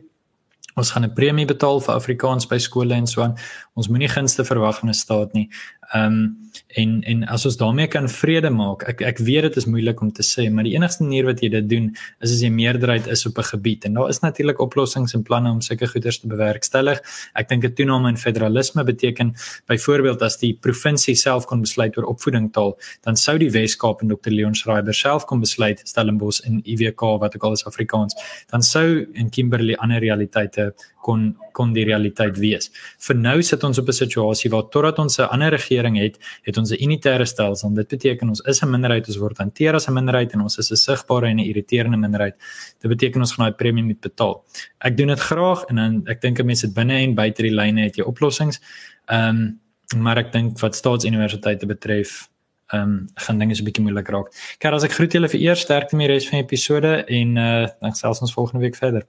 Ons 0.76 0.92
gaan 0.92 1.04
'n 1.04 1.14
premie 1.14 1.46
betaal 1.46 1.82
vir 1.82 1.96
Afrikaans 1.96 2.48
by 2.48 2.58
skole 2.58 2.94
en 2.94 3.08
so 3.08 3.22
aan. 3.22 3.36
Ons 3.74 3.88
moenie 3.88 4.10
gunste 4.10 4.46
verwag 4.46 4.80
van 4.80 4.90
'n 4.90 4.94
staat 4.94 5.34
nie. 5.34 5.50
Ehm 5.94 6.06
um, 6.06 6.42
en 6.68 7.04
en 7.04 7.24
as 7.28 7.46
ons 7.46 7.58
daarmee 7.58 7.88
kan 7.88 8.08
vrede 8.10 8.50
maak. 8.50 8.84
Ek 8.90 9.02
ek 9.08 9.20
weet 9.28 9.48
dit 9.48 9.58
is 9.62 9.68
moeilik 9.68 10.02
om 10.02 10.12
te 10.12 10.24
sê, 10.24 10.48
maar 10.52 10.68
die 10.68 10.74
enigste 10.76 11.04
manier 11.04 11.28
wat 11.28 11.42
jy 11.44 11.50
dit 11.52 11.68
doen 11.70 11.90
is 12.24 12.32
as 12.32 12.42
jy 12.44 12.52
meerderheid 12.54 13.08
is 13.12 13.26
op 13.28 13.38
'n 13.38 13.48
gebied. 13.52 13.86
En 13.86 13.94
daar 13.94 14.10
is 14.10 14.20
natuurlik 14.20 14.60
oplossings 14.60 15.14
en 15.14 15.24
planne 15.24 15.52
om 15.52 15.62
sulke 15.62 15.88
goeders 15.88 16.20
te 16.20 16.28
bewerkstellig. 16.28 17.02
Ek 17.36 17.50
dink 17.50 17.66
'n 17.66 17.74
toename 17.74 18.10
in 18.10 18.18
federalisme 18.18 18.84
beteken 18.84 19.34
byvoorbeeld 19.68 20.22
as 20.22 20.38
die 20.38 20.54
provinsie 20.54 21.16
self 21.16 21.46
kon 21.46 21.62
besluit 21.62 21.98
oor 21.98 22.06
opvoeding 22.06 22.54
taal, 22.54 22.78
dan 23.02 23.16
sou 23.16 23.38
die 23.38 23.52
Wes-Kaap 23.52 24.02
en 24.02 24.08
Dr 24.08 24.32
Leon 24.32 24.56
Schreiber 24.56 24.94
self 24.94 25.26
kon 25.26 25.40
besluit 25.40 25.82
Stellenbosch 25.84 26.42
en 26.46 26.62
IWK 26.64 27.02
wat 27.20 27.36
ook 27.36 27.44
al 27.44 27.52
is 27.52 27.66
Afrikaans. 27.66 28.16
Dan 28.50 28.64
sou 28.64 29.08
in 29.14 29.30
Kimberley 29.30 29.76
ander 29.76 30.00
realiteite 30.00 30.74
kon 31.02 31.36
kon 31.52 31.74
die 31.76 31.84
realiteit 31.84 32.38
wees. 32.40 32.70
Vir 33.08 33.18
nou 33.20 33.42
sit 33.44 33.64
ons 33.68 33.80
op 33.82 33.88
'n 33.88 33.94
situasie 33.94 34.50
waar 34.50 34.70
totdat 34.72 35.00
ons 35.00 35.20
'n 35.20 35.28
ander 35.34 35.52
regering 35.52 35.81
het, 35.90 36.18
het 36.44 36.58
ons 36.58 36.72
'n 36.72 36.84
unitêre 36.84 37.26
stelsel. 37.26 37.74
Dit 37.74 37.88
beteken 37.88 38.30
ons 38.30 38.40
is 38.40 38.62
'n 38.62 38.70
minderheid, 38.70 39.08
ons 39.08 39.18
word 39.18 39.38
hanteer 39.38 39.74
as 39.74 39.88
'n 39.88 39.94
minderheid 39.94 40.34
en 40.34 40.42
ons 40.42 40.58
is 40.58 40.72
'n 40.72 40.76
sigbare 40.76 41.28
en 41.28 41.38
'n 41.38 41.46
irriterende 41.46 41.98
minderheid. 41.98 42.36
Dit 42.80 42.90
beteken 42.90 43.22
ons 43.22 43.32
gaan 43.34 43.46
daai 43.46 43.58
premie 43.58 43.84
moet 43.84 44.02
betaal. 44.02 44.44
Ek 44.80 44.98
doen 44.98 45.08
dit 45.08 45.20
graag 45.20 45.66
en 45.70 45.76
dan 45.76 46.02
ek 46.08 46.22
dink 46.22 46.44
mense 46.44 46.66
dit 46.66 46.76
binne 46.76 46.94
en 46.94 47.16
buite 47.16 47.42
die 47.42 47.56
lyne 47.56 47.82
het 47.82 47.96
jy 47.96 48.04
oplossings. 48.04 48.60
Ehm 49.08 49.30
um, 49.30 49.60
maar 49.98 50.18
ek 50.18 50.32
dink 50.32 50.60
wat 50.60 50.76
staatsuniversiteite 50.76 51.66
betref 51.66 52.30
ehm 52.72 52.82
um, 52.82 53.08
gaan 53.16 53.40
dinge 53.40 53.56
so 53.56 53.62
'n 53.62 53.66
bietjie 53.66 53.84
moeilik 53.84 54.10
raak. 54.10 54.28
Kyk 54.60 54.74
as 54.74 54.84
ek 54.84 54.92
groet 54.92 55.14
julle 55.14 55.30
vir 55.30 55.42
eers 55.42 55.62
sterkte 55.62 55.96
met 55.96 56.08
die 56.08 56.14
res 56.14 56.30
van 56.30 56.40
die 56.40 56.46
episode 56.46 57.06
en 57.08 57.38
uh 57.38 57.68
dan 57.82 57.94
selfs 57.94 58.22
ons 58.22 58.34
volgende 58.34 58.64
week 58.66 58.76
verder. 58.76 59.04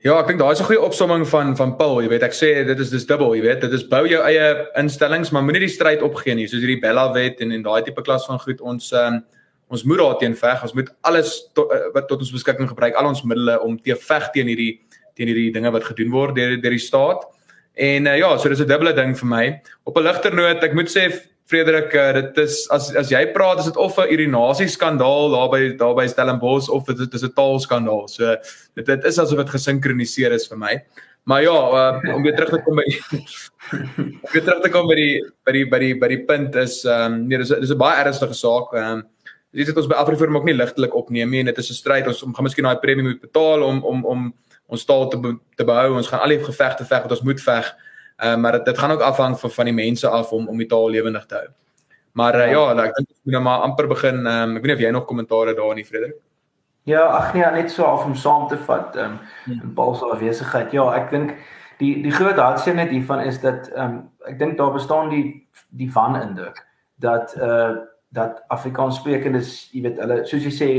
Ja, 0.00 0.14
ek 0.16 0.30
dink 0.30 0.38
daai 0.40 0.54
is 0.54 0.60
'n 0.62 0.64
goeie 0.64 0.80
opsomming 0.80 1.26
van 1.28 1.52
van 1.56 1.76
Paul, 1.76 2.00
jy 2.00 2.08
weet, 2.08 2.22
ek 2.22 2.32
sê 2.32 2.64
dit 2.64 2.78
is 2.80 2.88
dis 2.88 3.04
dubbel, 3.04 3.34
jy 3.36 3.42
weet, 3.42 3.60
dit 3.60 3.72
is 3.72 3.84
bou 3.84 4.06
jou 4.08 4.22
eie 4.24 4.66
instellings, 4.80 5.30
maar 5.30 5.42
moenie 5.42 5.60
die 5.60 5.68
stryd 5.68 6.00
opgee 6.00 6.34
nie, 6.34 6.46
soos 6.48 6.62
hierdie 6.64 6.80
Bella 6.80 7.12
wet 7.12 7.42
en 7.42 7.52
en 7.52 7.62
daai 7.62 7.84
tipe 7.84 8.00
klas 8.00 8.24
van 8.24 8.38
goed 8.38 8.62
ons 8.62 8.92
um, 8.92 9.20
ons 9.68 9.84
moet 9.84 9.98
daarteen 9.98 10.34
veg, 10.34 10.62
ons 10.62 10.72
moet 10.72 10.88
alles 11.02 11.50
to, 11.52 11.68
uh, 11.68 11.92
wat 11.92 12.08
tot 12.08 12.18
ons 12.18 12.32
beskikking 12.32 12.68
gebruik, 12.68 12.94
al 12.94 13.08
ons 13.08 13.22
middele 13.22 13.60
om 13.60 13.76
te 13.76 13.94
veg 13.94 14.30
teen 14.32 14.46
hierdie 14.46 14.80
teen 15.14 15.28
hierdie 15.28 15.52
dinge 15.52 15.70
wat 15.70 15.84
gedoen 15.84 16.10
word 16.10 16.34
deur 16.34 16.56
deur 16.56 16.70
die 16.70 16.78
staat. 16.78 17.28
En 17.76 18.06
uh, 18.06 18.16
ja, 18.16 18.38
so 18.38 18.48
dis 18.48 18.60
'n 18.60 18.68
dubbele 18.72 18.94
ding 18.94 19.14
vir 19.18 19.28
my. 19.28 19.60
Op 19.84 19.98
'n 19.98 20.02
ligter 20.02 20.34
noot, 20.34 20.64
ek 20.64 20.72
moet 20.72 20.88
sê 20.88 21.12
Frederik, 21.50 21.94
uh, 21.98 22.12
dit 22.14 22.38
is 22.44 22.62
as 22.70 22.88
as 22.94 23.10
jy 23.10 23.20
praat, 23.34 23.58
is 23.58 23.68
dit 23.70 23.76
of 23.76 23.98
'n 23.98 24.12
urinasie 24.14 24.68
skandaal 24.70 25.30
daar 25.34 25.48
by 25.50 25.62
daar 25.76 25.94
by 25.98 26.06
Stellenbosch 26.06 26.68
of 26.70 26.86
dit 26.86 27.14
is 27.14 27.24
'n 27.24 27.34
taalskandaal. 27.34 28.08
So 28.08 28.36
dit 28.76 28.86
dit 28.86 29.04
is 29.04 29.18
asof 29.18 29.38
dit 29.38 29.50
gesinkroniseer 29.50 30.32
is 30.32 30.46
vir 30.48 30.58
my. 30.58 30.74
Maar 31.24 31.42
ja, 31.42 31.52
uh, 31.52 32.14
om 32.14 32.22
weer 32.22 32.34
terug 32.34 32.50
te 32.50 32.62
kom 32.64 32.76
by 32.76 32.86
om 34.24 34.30
weer 34.32 34.42
terug 34.42 34.62
te 34.62 34.70
kom 34.70 34.86
by 34.88 34.94
die 34.94 35.24
by 35.44 35.52
die 35.52 35.66
by 35.68 35.78
die 35.78 35.94
by 35.98 36.08
die 36.08 36.24
punt 36.24 36.56
is 36.56 36.84
ehm 36.84 37.12
um, 37.12 37.26
nee, 37.28 37.38
dis 37.38 37.48
dis 37.48 37.70
'n 37.70 37.78
baie 37.78 38.04
ernstige 38.04 38.34
saak. 38.34 38.72
Ehm 38.72 39.00
um, 39.00 39.02
dis 39.52 39.66
dit 39.66 39.76
ons 39.76 39.86
by 39.86 39.98
Afriforum 39.98 40.36
ook 40.36 40.46
nie 40.46 40.54
ligtelik 40.54 40.94
opneem 40.94 41.30
nie 41.30 41.40
en 41.40 41.46
dit 41.46 41.58
is 41.58 41.70
'n 41.70 41.74
stryd 41.74 42.06
ons 42.06 42.22
om 42.22 42.34
gaan 42.34 42.44
miskien 42.44 42.64
daai 42.64 42.80
premie 42.80 43.04
moet 43.04 43.20
betaal 43.20 43.62
om 43.62 43.84
om 43.84 44.04
om 44.04 44.34
ons 44.66 44.84
taal 44.84 45.08
te 45.08 45.18
te 45.56 45.64
behou. 45.64 45.96
Ons 45.96 46.08
gaan 46.08 46.20
al 46.20 46.34
die 46.34 46.44
gevegte 46.44 46.84
veg 46.84 47.02
wat 47.02 47.10
ons 47.10 47.26
moet 47.26 47.40
veg. 47.40 47.74
Uh, 48.20 48.36
maar 48.36 48.52
dit, 48.52 48.64
dit 48.64 48.78
gaan 48.78 48.90
ook 48.90 49.00
afhang 49.00 49.38
van 49.40 49.50
van 49.50 49.64
die 49.64 49.74
mense 49.74 50.08
af 50.08 50.32
om 50.32 50.48
om 50.48 50.58
die 50.58 50.68
taal 50.68 50.90
lewendig 50.90 51.26
te 51.26 51.34
hou. 51.34 51.46
Maar 52.12 52.34
uh, 52.34 52.50
ja, 52.50 52.64
ek 52.84 52.96
dink 52.96 53.08
ons 53.08 53.20
moet 53.22 53.36
nou 53.36 53.42
maar 53.42 53.64
amper 53.68 53.88
begin. 53.88 54.26
Um, 54.26 54.56
ek 54.56 54.64
weet 54.64 54.72
nie 54.72 54.78
of 54.78 54.84
jy 54.84 54.90
nog 54.90 55.06
kommentaare 55.08 55.54
daar 55.54 55.74
nie, 55.74 55.86
Frederik. 55.86 56.18
Ja, 56.88 57.04
ag 57.06 57.34
nee, 57.34 57.44
net 57.54 57.70
so 57.70 57.84
af 57.84 58.04
om 58.04 58.14
saam 58.16 58.48
te 58.48 58.58
vat 58.66 58.96
um, 58.96 59.18
in 59.46 59.74
Paul 59.74 59.94
se 59.94 60.04
afwesigheid. 60.04 60.72
Ja, 60.72 60.88
ek 60.96 61.10
dink 61.10 61.36
die 61.80 61.94
die 62.04 62.12
groot 62.12 62.36
hartseer 62.40 62.74
net 62.76 62.92
hiervan 62.92 63.22
is 63.24 63.40
dat 63.40 63.70
ehm 63.74 63.84
um, 63.84 64.00
ek 64.28 64.38
dink 64.38 64.58
daar 64.58 64.72
bestaan 64.72 65.08
die 65.12 65.24
die 65.76 65.88
van 65.92 66.18
indruk 66.20 66.60
dat 67.00 67.36
eh 67.36 67.48
uh, 67.48 67.78
dat 68.10 68.42
Afrikaans 68.50 68.96
sprekendes, 68.98 69.68
jy 69.70 69.84
weet, 69.84 70.00
hulle 70.02 70.16
soos 70.26 70.42
jy 70.42 70.50
sê 70.50 70.70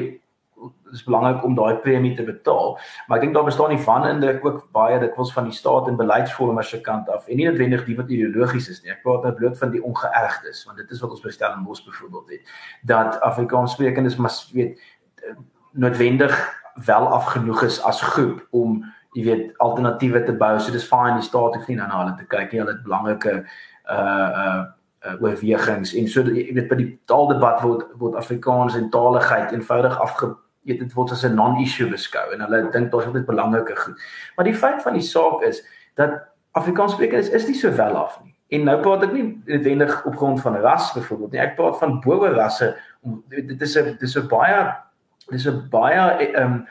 is 0.92 1.04
belangrik 1.04 1.44
om 1.44 1.56
daai 1.56 1.76
premie 1.84 2.16
te 2.16 2.24
betaal. 2.24 2.78
Maar 3.08 3.18
ek 3.18 3.24
dink 3.26 3.36
daar 3.36 3.48
bestaan 3.48 3.74
nie 3.74 3.82
van 3.84 4.08
in 4.08 4.24
dit 4.24 4.44
ook 4.44 4.64
baie 4.76 5.00
dikwels 5.00 5.34
van 5.34 5.50
die 5.50 5.56
staat 5.56 5.88
en 5.88 6.00
beleidsvormers 6.00 6.70
se 6.70 6.82
kant 6.82 7.10
af 7.10 7.28
en 7.28 7.38
nie 7.38 7.50
noodwendig 7.50 7.86
die 7.86 7.98
wat 7.98 8.10
ideologies 8.10 8.70
is 8.70 8.82
nie. 8.84 8.92
Ek 8.92 9.04
praat 9.04 9.28
net 9.28 9.36
bloot 9.40 9.58
van 9.58 9.72
die 9.72 9.84
ongeërgdes 9.84 10.66
want 10.70 10.82
dit 10.82 10.92
is 10.92 11.04
wat 11.04 11.18
ons 11.18 11.24
by 11.26 11.36
Stellenbosch 11.36 11.86
byvoorbeeld 11.86 12.34
het. 12.38 12.56
Dat 12.82 13.22
Afrikaans 13.22 13.78
sprekendes 13.78 14.18
mas 14.18 14.44
weet 14.54 14.82
noodwendig 15.72 16.36
wel 16.86 17.08
afgenoeg 17.08 17.64
is 17.64 17.82
as 17.84 18.02
groep 18.02 18.48
om 18.50 18.82
jy 19.12 19.24
weet 19.24 19.58
alternatiewe 19.58 20.24
te 20.24 20.34
bou. 20.34 20.54
So 20.60 20.72
dis 20.72 20.88
fine 20.88 21.18
die 21.20 21.26
staat 21.28 21.56
hoef 21.56 21.68
nie 21.68 21.78
na 21.80 21.90
hulle 21.92 22.16
te 22.20 22.28
kyk 22.32 22.52
nie. 22.52 22.62
Hulle 22.64 22.76
het 22.78 22.86
belangrike 22.86 23.34
uh 23.92 23.96
uh 23.96 24.62
uh 25.02 25.16
oorwegings 25.20 25.96
en 25.98 26.08
so 26.08 26.22
jy 26.30 26.52
weet 26.54 26.70
by 26.70 26.78
die 26.78 26.92
taaldebat 27.10 27.64
word 27.66 27.88
word 28.00 28.16
Afrikaans 28.20 28.76
en 28.78 28.92
taaligheid 28.94 29.52
eenvoudig 29.56 29.98
afge 30.00 30.36
weet 30.64 30.80
dit 30.80 30.94
word 30.94 31.12
as 31.12 31.24
'n 31.26 31.36
non-issue 31.36 31.90
beskou 31.90 32.34
en 32.34 32.42
hulle 32.42 32.70
dink 32.72 32.92
daar's 32.92 33.06
altyd 33.06 33.26
belangrike 33.26 33.76
goed. 33.76 34.02
Maar 34.36 34.46
die 34.46 34.56
feit 34.56 34.82
van 34.82 34.94
die 34.94 35.02
saak 35.02 35.42
is 35.42 35.64
dat 35.96 36.22
Afrikaanssprekers 36.52 37.30
is 37.30 37.48
nie 37.48 37.56
so 37.56 37.76
wel 37.76 37.96
af 37.96 38.20
nie. 38.24 38.36
En 38.52 38.64
nou 38.64 38.82
praat 38.82 39.04
ek 39.04 39.14
nie 39.14 39.42
noodwendig 39.46 40.06
op 40.06 40.16
grond 40.16 40.42
van 40.42 40.56
ras 40.56 40.94
byvoorbeeld 40.94 41.32
nie. 41.32 41.42
Ek 41.42 41.56
praat 41.56 41.78
van 41.80 42.00
bowe 42.00 42.30
rasse. 42.30 42.76
Dit 43.30 43.62
is 43.62 43.78
'n 43.78 43.98
dis 44.00 44.18
'n 44.18 44.28
baie 44.28 44.76
dis 45.30 45.48
'n 45.48 45.68
baie 45.70 46.28
ehm 46.28 46.44
um, 46.44 46.68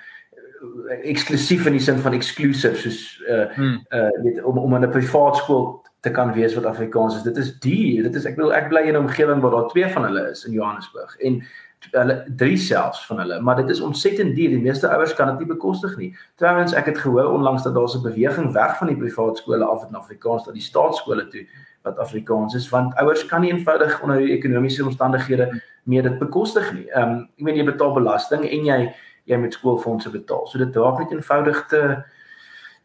eksklusief 1.02 1.66
in 1.66 1.72
die 1.72 1.80
sin 1.80 1.98
van 1.98 2.12
exclusive 2.12 2.76
soos 2.76 3.22
uh 3.28 3.48
hmm. 3.54 3.86
uh 3.90 4.22
weet 4.22 4.42
om 4.44 4.58
om 4.58 4.74
in 4.74 4.84
'n 4.84 4.90
privaat 4.90 5.36
skool 5.36 5.82
te 6.00 6.10
kan 6.10 6.32
wees 6.32 6.54
wat 6.54 6.64
Afrikaans 6.64 7.16
is. 7.16 7.22
Dit 7.22 7.36
is 7.36 7.58
die, 7.58 8.02
dit 8.02 8.14
is 8.14 8.24
ek 8.24 8.36
wil 8.36 8.52
ek 8.54 8.68
bly 8.68 8.80
in 8.80 8.94
'n 8.94 9.04
omgewing 9.06 9.40
waar 9.40 9.50
daar 9.50 9.68
twee 9.68 9.88
van 9.88 10.04
hulle 10.04 10.30
is 10.30 10.44
in 10.44 10.52
Johannesburg 10.52 11.16
en 11.16 11.42
hulle 11.90 12.24
drie 12.36 12.56
selfs 12.56 13.06
van 13.06 13.18
hulle, 13.18 13.40
maar 13.40 13.56
dit 13.56 13.68
is 13.68 13.80
ontsettend 13.80 14.34
duur. 14.36 14.48
Die 14.48 14.60
meeste 14.60 14.88
ouers 14.88 15.14
kan 15.14 15.26
dit 15.32 15.38
nie 15.38 15.54
bekostig 15.54 15.96
nie. 15.96 16.10
Trouwens, 16.36 16.72
ek 16.72 16.86
het 16.92 16.98
gehoor 16.98 17.32
onlangs 17.32 17.62
dat 17.62 17.74
daar 17.74 17.88
'n 17.88 18.02
beweging 18.02 18.52
weg 18.52 18.76
van 18.78 18.86
die 18.86 18.96
privaat 18.96 19.38
skole 19.38 19.64
af 19.64 19.88
in 19.88 19.94
Afrikaans 19.94 20.44
tot 20.44 20.54
die 20.54 20.62
staatskole 20.62 21.28
toe 21.28 21.46
wat 21.82 21.98
Afrikaans 21.98 22.54
is 22.54 22.68
want 22.68 22.94
ouers 22.94 23.26
kan 23.26 23.40
nie 23.40 23.52
eenvoudig 23.52 24.02
onder 24.02 24.18
die 24.18 24.36
ekonomiese 24.36 24.84
omstandighede 24.84 25.62
meer 25.82 26.02
dit 26.02 26.18
bekostig 26.18 26.72
nie. 26.72 26.88
Ehm 26.90 27.10
um, 27.10 27.28
ek 27.36 27.44
meen 27.44 27.56
jy 27.56 27.64
betaal 27.64 27.94
belasting 27.96 28.44
en 28.44 28.64
jy 28.64 28.80
jy 29.24 29.36
moet 29.36 29.52
skoolfondse 29.52 30.10
betaal. 30.10 30.46
So 30.46 30.58
dit 30.58 30.76
raak 30.76 30.98
net 30.98 31.12
eenvoudig 31.12 31.66
te 31.66 32.02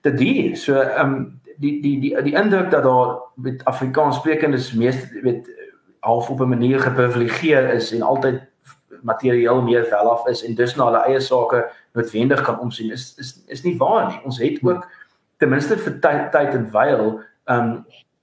te 0.02 0.14
duur. 0.14 0.56
So 0.56 0.80
ehm 0.80 1.14
um, 1.14 1.42
die 1.58 1.82
die 1.82 2.00
die 2.00 2.16
die 2.24 2.36
indruk 2.36 2.72
dat 2.72 2.84
daar 2.84 3.18
met 3.36 3.66
Afrikaans 3.66 4.16
sprekendes 4.16 4.74
meeste 4.74 5.22
weet 5.22 5.50
half 6.00 6.30
op 6.30 6.40
'n 6.40 6.50
manier 6.50 6.80
geprivilegeer 6.80 7.74
is 7.74 7.92
en 7.92 8.02
altyd 8.02 8.42
materieel 9.06 9.62
meer 9.62 9.86
welaf 9.90 10.28
is 10.28 10.44
en 10.46 10.56
dus 10.56 10.76
na 10.76 10.90
hulle 10.90 11.04
eie 11.06 11.22
sake 11.22 11.62
noodwendig 11.94 12.42
kan 12.42 12.60
omsien 12.60 12.92
is 12.92 13.14
is 13.22 13.36
is 13.48 13.64
nie 13.64 13.78
waar 13.78 14.08
nie. 14.10 14.22
Ons 14.26 14.40
het 14.42 14.60
ook 14.64 14.88
ten 15.38 15.50
minste 15.50 15.78
vir 15.78 16.00
tyd 16.02 16.32
tyd 16.32 16.58
en 16.58 16.70
wyl 16.74 17.06
um 17.52 17.72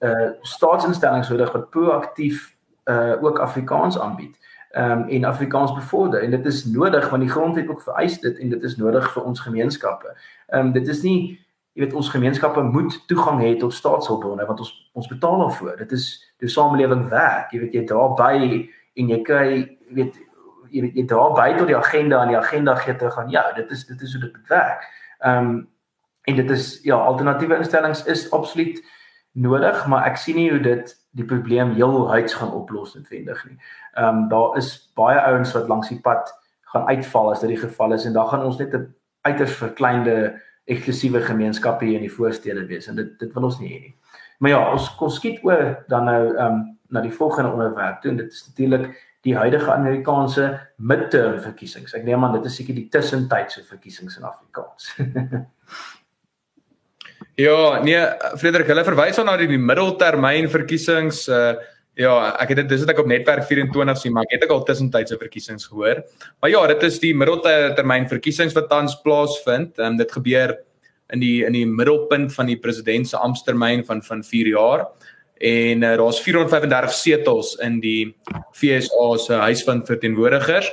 uh 0.03 0.31
staatsinstellings 0.43 1.31
nodig 1.31 1.53
wat 1.53 1.71
proaktief 1.71 2.49
uh 2.91 3.23
ook 3.23 3.39
Afrikaans 3.39 3.99
aanbied. 3.99 4.35
Um 4.75 5.07
en 5.09 5.25
Afrikaans 5.25 5.75
bevorder 5.75 6.23
en 6.23 6.31
dit 6.31 6.47
is 6.47 6.65
nodig 6.65 7.09
want 7.11 7.23
die 7.23 7.31
grondwet 7.31 7.69
ook 7.69 7.83
vereis 7.83 8.19
dit 8.21 8.39
en 8.39 8.49
dit 8.49 8.63
is 8.63 8.77
nodig 8.77 9.13
vir 9.13 9.23
ons 9.23 9.41
gemeenskappe. 9.41 10.17
Um 10.49 10.73
dit 10.73 10.89
is 10.89 11.03
nie 11.03 11.39
jy 11.73 11.87
weet 11.87 11.95
ons 11.97 12.11
gemeenskappe 12.13 12.63
moet 12.63 12.99
toegang 13.09 13.41
hê 13.41 13.55
tot 13.61 13.73
staatshulpbronne 13.73 14.47
want 14.47 14.61
ons 14.61 14.75
ons 14.93 15.09
betaal 15.09 15.39
daarvoor. 15.47 15.77
Dit 15.77 15.93
is 15.93 16.11
die 16.43 16.51
samelewing 16.51 17.07
werk. 17.09 17.53
Jy 17.53 17.61
weet 17.61 17.79
jy 17.79 17.87
dra 17.89 18.09
by 18.19 18.67
en 18.97 19.09
jy 19.09 19.23
kry 19.25 19.47
jy 19.55 19.95
weet 20.03 20.19
jy 20.73 20.83
weet 20.87 20.97
jy 20.97 21.05
dra 21.11 21.29
by 21.37 21.51
tot 21.59 21.69
die 21.71 21.77
agenda 21.77 22.23
en 22.23 22.33
die 22.33 22.39
agenda 22.39 22.75
gee 22.81 22.97
terug 22.97 23.19
aan 23.19 23.31
ja, 23.31 23.45
dit 23.57 23.71
is 23.71 23.87
dit 23.87 24.03
is 24.03 24.17
hoe 24.17 24.25
dit 24.25 24.49
werk. 24.49 24.89
Ehm 25.21 25.53
um, 25.53 25.61
en 26.23 26.37
dit 26.39 26.51
is 26.55 26.67
ja, 26.87 26.97
alternatiewe 26.97 27.57
instellings 27.59 28.05
is 28.07 28.29
absoluut 28.31 28.77
nodig, 29.33 29.87
maar 29.91 30.05
ek 30.07 30.21
sien 30.23 30.37
nie 30.39 30.51
hoe 30.53 30.61
dit 30.63 30.93
die 31.19 31.25
probleem 31.27 31.73
heel 31.75 32.09
huids 32.13 32.37
gaan 32.39 32.53
oplos 32.55 32.95
noodwendig 32.95 33.45
nie. 33.49 33.59
Ehm 33.95 34.23
um, 34.23 34.29
daar 34.29 34.57
is 34.61 34.71
baie 34.99 35.21
ouens 35.21 35.53
wat 35.57 35.69
langs 35.69 35.89
die 35.89 36.01
pad 36.01 36.31
gaan 36.73 36.87
uitval 36.89 37.33
as 37.33 37.41
dit 37.41 37.53
die 37.53 37.61
geval 37.61 37.93
is 37.93 38.05
en 38.09 38.13
dan 38.17 38.29
gaan 38.29 38.45
ons 38.45 38.59
net 38.59 38.75
'n 38.75 38.95
uiters 39.23 39.57
verkleinde 39.57 40.41
eksklusiewe 40.65 41.21
gemeenskappe 41.21 41.85
hier 41.85 41.99
in 41.99 42.07
die 42.07 42.17
voorstede 42.19 42.67
wees 42.67 42.87
en 42.87 42.97
dit 42.97 43.19
dit 43.19 43.33
wil 43.35 43.45
ons 43.51 43.59
nie 43.61 43.69
hê 43.69 43.81
nie. 43.81 43.95
Maar 44.39 44.51
ja, 44.51 44.73
ons 44.73 44.95
kom 44.97 45.11
skiet 45.11 45.45
oor 45.45 45.85
dan 45.89 46.05
nou 46.05 46.37
ehm 46.37 46.47
um, 46.47 46.79
na 46.93 47.01
die 47.01 47.15
volgende 47.15 47.51
onderwerp 47.51 48.01
toe 48.01 48.11
en 48.11 48.17
dit 48.17 48.33
is 48.33 48.47
natuurlik 48.47 49.12
die 49.27 49.35
huidige 49.39 49.71
Amerikaanse 49.73 50.49
midterm 50.79 51.39
verkiesings. 51.43 51.95
Ek 51.95 52.07
neem 52.07 52.25
aan 52.25 52.39
dit 52.39 52.49
is 52.51 52.57
seker 52.59 52.77
die 52.77 52.89
tussentydse 52.91 53.63
verkiesings 53.69 54.19
in 54.19 54.27
Afrikaans. 54.27 54.91
ja, 57.47 57.59
nee, 57.87 58.01
Frederik, 58.41 58.73
hulle 58.73 58.87
verwys 58.87 59.21
dan 59.21 59.31
na 59.31 59.37
die 59.39 59.59
middeltermyn 59.59 60.51
verkiesings. 60.53 61.29
Uh 61.31 61.55
ja, 62.01 62.09
ek 62.41 62.55
het 62.55 62.63
dit 62.63 62.71
dis 62.73 62.87
wat 62.87 62.95
ek 62.95 63.01
op 63.03 63.09
netwerk 63.11 63.45
24 63.45 63.99
sien, 64.01 64.15
maar 64.17 64.25
ek 64.25 64.39
het 64.39 64.47
ook 64.47 64.55
al 64.55 64.63
tussentydse 64.65 65.19
verkiesings 65.21 65.67
gehoor. 65.69 65.99
Maar 66.41 66.49
ja, 66.49 66.63
dit 66.71 66.87
is 66.89 66.97
die 67.03 67.11
middeltermyn 67.13 68.07
verkiesings 68.09 68.57
wat 68.57 68.71
tans 68.71 68.95
plaasvind. 69.05 69.77
Ehm 69.77 69.93
um, 69.93 69.99
dit 70.01 70.15
gebeur 70.17 70.55
in 71.13 71.21
die 71.21 71.45
in 71.45 71.53
die 71.53 71.67
middelpunt 71.69 72.33
van 72.33 72.49
die 72.49 72.57
president 72.57 73.09
se 73.09 73.21
amptetermyn 73.21 73.85
van 73.85 74.01
van 74.03 74.25
4 74.25 74.49
jaar 74.55 74.87
en 75.43 75.83
uh, 75.83 75.95
daar's 75.99 76.21
435 76.23 76.93
setels 76.95 77.55
in 77.67 77.81
die 77.83 78.15
FSA 78.55 79.07
se 79.19 79.39
huis 79.49 79.65
van 79.67 79.83
verteenwoordigers 79.87 80.69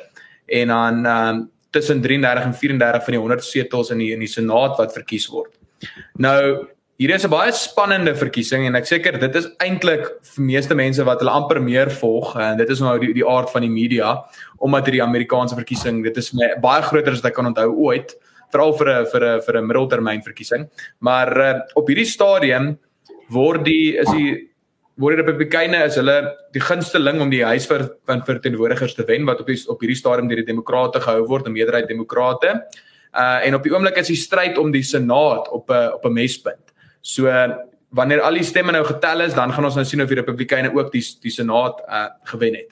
en 0.45 0.73
dan 0.73 1.05
um, 1.05 1.45
tussen 1.69 2.01
33 2.01 2.43
en 2.43 2.53
34 2.53 3.03
van 3.03 3.15
die 3.15 3.21
100 3.21 3.45
setels 3.45 3.89
in 3.89 4.03
die 4.03 4.12
in 4.13 4.21
die 4.21 4.29
senaat 4.29 4.77
wat 4.77 4.93
verkies 4.93 5.25
word. 5.29 5.55
Nou 6.21 6.67
hier 6.99 7.13
is 7.15 7.23
'n 7.25 7.32
baie 7.32 7.51
spannende 7.51 8.13
verkiesing 8.15 8.65
en 8.67 8.75
ek 8.75 8.86
seker 8.86 9.19
dit 9.19 9.36
is 9.36 9.47
eintlik 9.58 10.05
vir 10.36 10.43
meeste 10.43 10.75
mense 10.75 11.03
wat 11.03 11.19
hulle 11.19 11.32
amper 11.32 11.62
meer 11.62 11.89
volg 11.89 12.36
en 12.36 12.58
dit 12.58 12.69
is 12.69 12.82
nou 12.82 12.99
die 12.99 13.13
die 13.13 13.25
aard 13.25 13.49
van 13.49 13.62
die 13.62 13.69
media 13.71 14.25
omdat 14.60 14.86
hierdie 14.86 15.03
Amerikaanse 15.03 15.55
verkiesing 15.55 16.03
dit 16.03 16.17
is 16.17 16.34
my, 16.34 16.60
baie 16.62 16.82
groter 16.82 17.12
as 17.12 17.21
wat 17.21 17.32
ek 17.32 17.36
kan 17.36 17.45
onthou 17.45 17.71
ooit 17.88 18.15
veral 18.51 18.73
vir 18.73 18.89
'n 18.89 19.05
vir 19.05 19.23
'n 19.23 19.41
vir 19.41 19.58
'n 19.58 19.67
middeltermyn 19.67 20.21
verkiesing. 20.21 20.69
Maar 20.99 21.38
uh, 21.38 21.62
op 21.75 21.88
hierdie 21.88 22.05
stadium 22.05 22.77
word 23.29 23.65
die 23.65 23.97
is 23.97 24.10
die 24.12 24.48
word 24.99 25.15
die 25.15 25.21
Republikeine 25.21 25.85
is 25.88 25.95
hulle 25.99 26.17
die 26.55 26.62
gunsteling 26.63 27.21
om 27.23 27.31
die 27.31 27.43
huis 27.47 27.67
vir 27.69 27.85
van 28.09 28.23
verteenwoordigers 28.27 28.97
te 28.97 29.05
wen 29.07 29.27
wat 29.29 29.39
op 29.43 29.47
die, 29.47 29.57
op 29.71 29.79
hierdie 29.83 29.97
stadium 29.97 30.27
deur 30.27 30.41
die 30.41 30.49
demokrate 30.49 30.99
gehou 30.99 31.25
word, 31.27 31.47
'n 31.47 31.55
meerderheid 31.55 31.88
demokrate. 31.88 32.65
Uh 33.15 33.39
en 33.47 33.55
op 33.55 33.63
die 33.63 33.71
oomblik 33.73 33.97
is 33.97 34.12
die 34.12 34.19
stryd 34.19 34.57
om 34.57 34.71
die 34.71 34.83
senaat 34.83 35.49
op 35.49 35.71
'n 35.71 35.93
op 35.95 36.05
'n 36.05 36.13
mespunt. 36.13 36.73
So 37.01 37.31
wanneer 37.91 38.21
al 38.21 38.33
die 38.33 38.43
stemme 38.43 38.71
nou 38.71 38.83
getel 38.83 39.21
is, 39.21 39.33
dan 39.33 39.53
gaan 39.53 39.65
ons 39.65 39.75
nou 39.75 39.85
sien 39.85 40.01
of 40.01 40.07
die 40.07 40.19
Republikeine 40.19 40.73
ook 40.73 40.91
die 40.91 41.03
die 41.21 41.31
senaat 41.31 41.81
uh 41.88 42.07
gewen 42.23 42.55
het. 42.55 42.69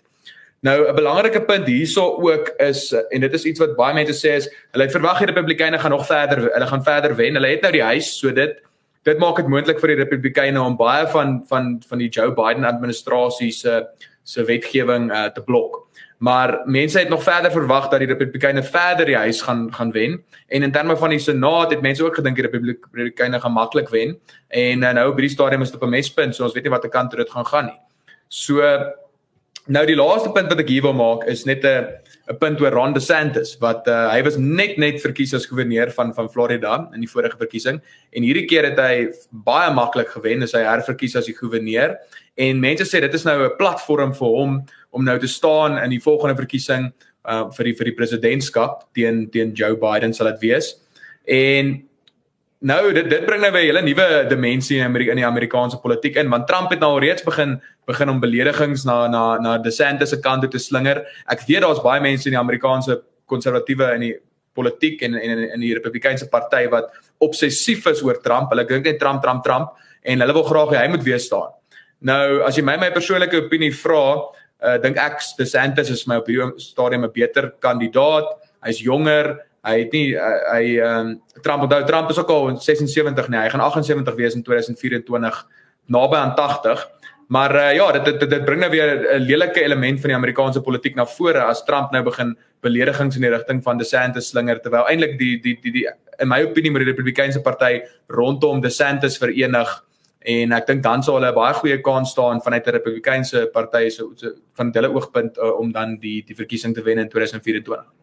Nou 0.61 0.89
'n 0.89 0.95
belangrike 0.95 1.41
punt 1.41 1.67
hierso 1.67 2.17
ook 2.19 2.53
is 2.59 2.93
en 3.09 3.21
dit 3.21 3.33
is 3.33 3.45
iets 3.45 3.59
wat 3.59 3.75
baie 3.75 3.93
mense 3.93 4.13
sê 4.13 4.35
is 4.35 4.49
hulle 4.71 4.89
verwag 4.89 5.19
die 5.19 5.27
Republikeine 5.27 5.79
gaan 5.79 5.91
nog 5.91 6.05
verder 6.05 6.51
hulle 6.53 6.67
gaan 6.67 6.83
verder 6.83 7.15
wen. 7.15 7.33
Hulle 7.33 7.47
het 7.47 7.61
nou 7.61 7.71
die 7.71 7.83
huis, 7.83 8.19
so 8.19 8.31
dit 8.31 8.61
dit 9.03 9.19
maak 9.19 9.35
dit 9.35 9.47
moontlik 9.47 9.79
vir 9.79 9.93
die 9.93 10.03
Republikeine 10.03 10.61
om 10.61 10.77
baie 10.77 11.07
van 11.07 11.41
van 11.49 11.77
van 11.87 11.97
die 11.97 12.09
Joe 12.09 12.33
Biden 12.33 12.65
administrasie 12.65 13.51
se 13.51 13.85
se 14.23 14.43
wetgewing 14.43 15.11
uh, 15.11 15.25
te 15.31 15.41
blok. 15.41 15.85
Maar 16.17 16.61
mense 16.65 16.99
het 16.99 17.09
nog 17.09 17.23
verder 17.23 17.51
verwag 17.51 17.89
dat 17.89 17.99
die 17.99 18.07
Republikeine 18.07 18.63
verder 18.63 19.05
die 19.05 19.15
huis 19.15 19.41
gaan 19.41 19.73
gaan 19.73 19.91
wen 19.91 20.23
en 20.47 20.63
in 20.63 20.71
terme 20.71 20.97
van 20.97 21.09
die 21.09 21.19
Senaat 21.19 21.71
het 21.71 21.81
mense 21.81 22.03
ook 22.05 22.15
gedink 22.15 22.35
die 22.35 22.45
Republikeine 22.45 23.39
gaan 23.39 23.53
maklik 23.53 23.89
wen 23.89 24.17
en 24.47 24.83
uh, 24.83 24.91
nou 24.91 25.09
op 25.09 25.19
hierdie 25.19 25.35
stadium 25.35 25.61
is 25.61 25.71
dit 25.71 25.81
op 25.81 25.87
'n 25.87 25.89
mespunt 25.89 26.35
so 26.35 26.43
ons 26.43 26.53
weet 26.53 26.63
nie 26.63 26.71
watter 26.71 26.89
kant 26.89 27.11
dit 27.11 27.29
gaan 27.29 27.45
gaan 27.45 27.65
nie. 27.65 27.79
So 28.27 28.61
nou 29.67 29.85
die 29.85 29.95
laaste 29.95 30.31
punt 30.31 30.49
wat 30.49 30.59
ek 30.59 30.67
hier 30.67 30.81
wil 30.81 30.93
maak 30.93 31.23
is 31.27 31.45
net 31.45 31.63
'n 31.63 31.87
'n 32.27 32.37
punt 32.37 32.61
oor 32.61 32.71
Ron 32.75 32.93
DeSantis 32.93 33.55
wat 33.63 33.87
uh, 33.87 34.09
hy 34.11 34.21
was 34.25 34.35
net 34.37 34.77
net 34.77 34.99
verkies 34.99 35.33
as 35.33 35.47
goewerneur 35.47 35.91
van 35.95 36.13
van 36.13 36.29
Florida 36.29 36.89
in 36.93 37.01
die 37.01 37.09
vorige 37.09 37.39
verkiesing 37.39 37.79
en 38.11 38.23
hierdie 38.23 38.45
keer 38.49 38.67
het 38.67 38.79
hy 38.79 39.07
baie 39.31 39.71
maklik 39.73 40.11
gewen 40.11 40.43
as 40.43 40.55
hy 40.57 40.65
herverkies 40.67 41.15
as 41.15 41.29
die 41.29 41.35
goewerneur 41.37 41.95
en 42.35 42.59
mense 42.59 42.83
sê 42.85 43.01
dit 43.01 43.13
is 43.13 43.25
nou 43.25 43.37
'n 43.45 43.57
platform 43.57 44.13
vir 44.13 44.27
hom 44.27 44.65
om 44.91 45.03
nou 45.03 45.17
te 45.19 45.27
staan 45.27 45.77
in 45.77 45.89
die 45.89 46.03
volgende 46.03 46.35
verkiesing 46.35 46.91
uh, 47.25 47.49
vir 47.51 47.71
die 47.71 47.75
vir 47.79 47.85
die 47.85 47.95
presidentskap 47.95 48.83
teen 48.93 49.29
teen 49.31 49.53
Joe 49.55 49.75
Biden 49.75 50.13
sal 50.13 50.31
dit 50.33 50.51
wees 50.51 50.75
en 51.23 51.86
Nou 52.65 52.89
dit 52.89 53.05
dit 53.05 53.25
bring 53.25 53.41
nou 53.41 53.51
'n 53.51 53.55
hele 53.55 53.81
nuwe 53.81 54.27
dimensie 54.29 54.77
in 54.79 54.85
Amerika 54.85 55.11
in 55.11 55.17
die 55.17 55.25
Amerikaanse 55.25 55.77
politiek 55.77 56.15
in 56.15 56.29
want 56.29 56.47
Trump 56.47 56.71
het 56.71 56.79
nou 56.79 56.93
al 56.93 56.99
reeds 56.99 57.23
begin 57.23 57.61
begin 57.85 58.09
om 58.09 58.19
beledigings 58.19 58.83
na 58.83 59.07
na 59.07 59.37
na 59.37 59.57
DeSantis 59.57 60.09
se 60.09 60.19
kant 60.19 60.41
toe 60.41 60.49
te 60.49 60.57
slinger. 60.57 61.05
Ek 61.29 61.45
weet 61.47 61.61
daar's 61.61 61.81
baie 61.81 62.01
mense 62.01 62.25
in 62.25 62.33
die 62.33 62.39
Amerikaanse 62.39 63.03
konservatiewe 63.25 63.93
in 63.93 64.01
die 64.01 64.15
politiek 64.53 65.01
en 65.01 65.13
en 65.13 65.39
in 65.53 65.59
die 65.59 65.73
Republikeinse 65.73 66.27
party 66.29 66.67
wat 66.69 66.89
obsessief 67.19 67.85
is 67.85 68.01
oor 68.01 68.21
Trump. 68.21 68.49
Hulle 68.49 68.65
dink 68.65 68.85
net 68.85 68.99
Trump 68.99 69.21
Trump 69.21 69.43
Trump 69.43 69.77
en 70.03 70.19
hulle 70.19 70.33
wil 70.33 70.43
graag 70.43 70.69
hê 70.69 70.77
hy 70.77 70.87
moet 70.87 71.03
weer 71.03 71.19
staan. 71.19 71.53
Nou 71.99 72.41
as 72.41 72.57
jy 72.57 72.63
my 72.63 72.77
my 72.77 72.89
persoonlike 72.91 73.35
opinie 73.35 73.71
vra, 73.71 74.17
uh, 74.63 74.77
dink 74.77 74.97
ek 74.97 75.21
DeSantis 75.37 75.91
is 75.91 76.07
my 76.07 76.17
op 76.17 76.27
hierdie 76.27 76.59
stadium 76.59 77.05
'n 77.05 77.11
beter 77.13 77.53
kandidaat. 77.59 78.25
Hy's 78.65 78.81
jonger, 78.81 79.37
hy 79.67 79.77
het 79.83 79.95
nie 79.95 80.07
hy 80.15 80.63
ehm 80.79 81.07
um, 81.11 81.13
Trump 81.43 81.67
onthou 81.67 81.83
Trump 81.85 82.09
is 82.13 82.19
ook 82.21 82.31
al 82.33 82.55
76 82.57 83.29
nee 83.29 83.41
hy 83.41 83.49
gaan 83.53 83.63
78 83.65 84.15
wees 84.15 84.35
in 84.35 84.43
2024 84.43 85.41
naby 85.93 86.19
aan 86.19 86.35
80 86.35 86.85
maar 87.27 87.55
uh, 87.55 87.73
ja 87.75 87.91
dit, 87.91 88.05
dit 88.05 88.29
dit 88.29 88.45
bring 88.45 88.61
nou 88.63 88.69
weer 88.71 88.93
'n 89.19 89.25
lelike 89.27 89.63
element 89.63 89.99
van 89.99 90.13
die 90.13 90.17
Amerikaanse 90.17 90.61
politiek 90.61 90.95
na 90.95 91.05
vore 91.05 91.43
as 91.43 91.63
Trump 91.65 91.91
nou 91.91 92.03
begin 92.03 92.37
beledigings 92.61 93.15
in 93.15 93.21
die 93.21 93.31
rigting 93.31 93.63
van 93.63 93.77
DeSantis 93.77 94.29
slinger 94.29 94.59
terwyl 94.59 94.87
eintlik 94.87 95.17
die, 95.19 95.39
die 95.41 95.57
die 95.61 95.71
die 95.71 95.85
in 96.19 96.27
my 96.27 96.41
opinie 96.43 96.71
met 96.71 96.85
die 96.85 96.91
Republikeinse 96.91 97.41
party 97.41 97.81
rondom 98.07 98.61
DeSantis 98.61 99.17
verenig 99.17 99.83
en 100.27 100.51
ek 100.51 100.67
dink 100.67 100.83
dan 100.83 101.03
sal 101.03 101.19
hulle 101.19 101.31
'n 101.31 101.35
baie 101.35 101.53
goeie 101.53 101.81
kans 101.81 102.11
staan 102.11 102.41
vanuit 102.41 102.65
die 102.65 102.71
Republikeinse 102.71 103.49
party 103.53 103.89
se 103.89 104.03
so, 104.15 104.31
van 104.53 104.71
hulle 104.73 104.89
oogpunt 104.89 105.37
uh, 105.37 105.59
om 105.59 105.71
dan 105.71 105.97
die 105.99 106.23
die 106.25 106.35
verkiesing 106.35 106.73
te 106.73 106.81
wen 106.81 106.99
in 106.99 107.09
2024 107.09 107.96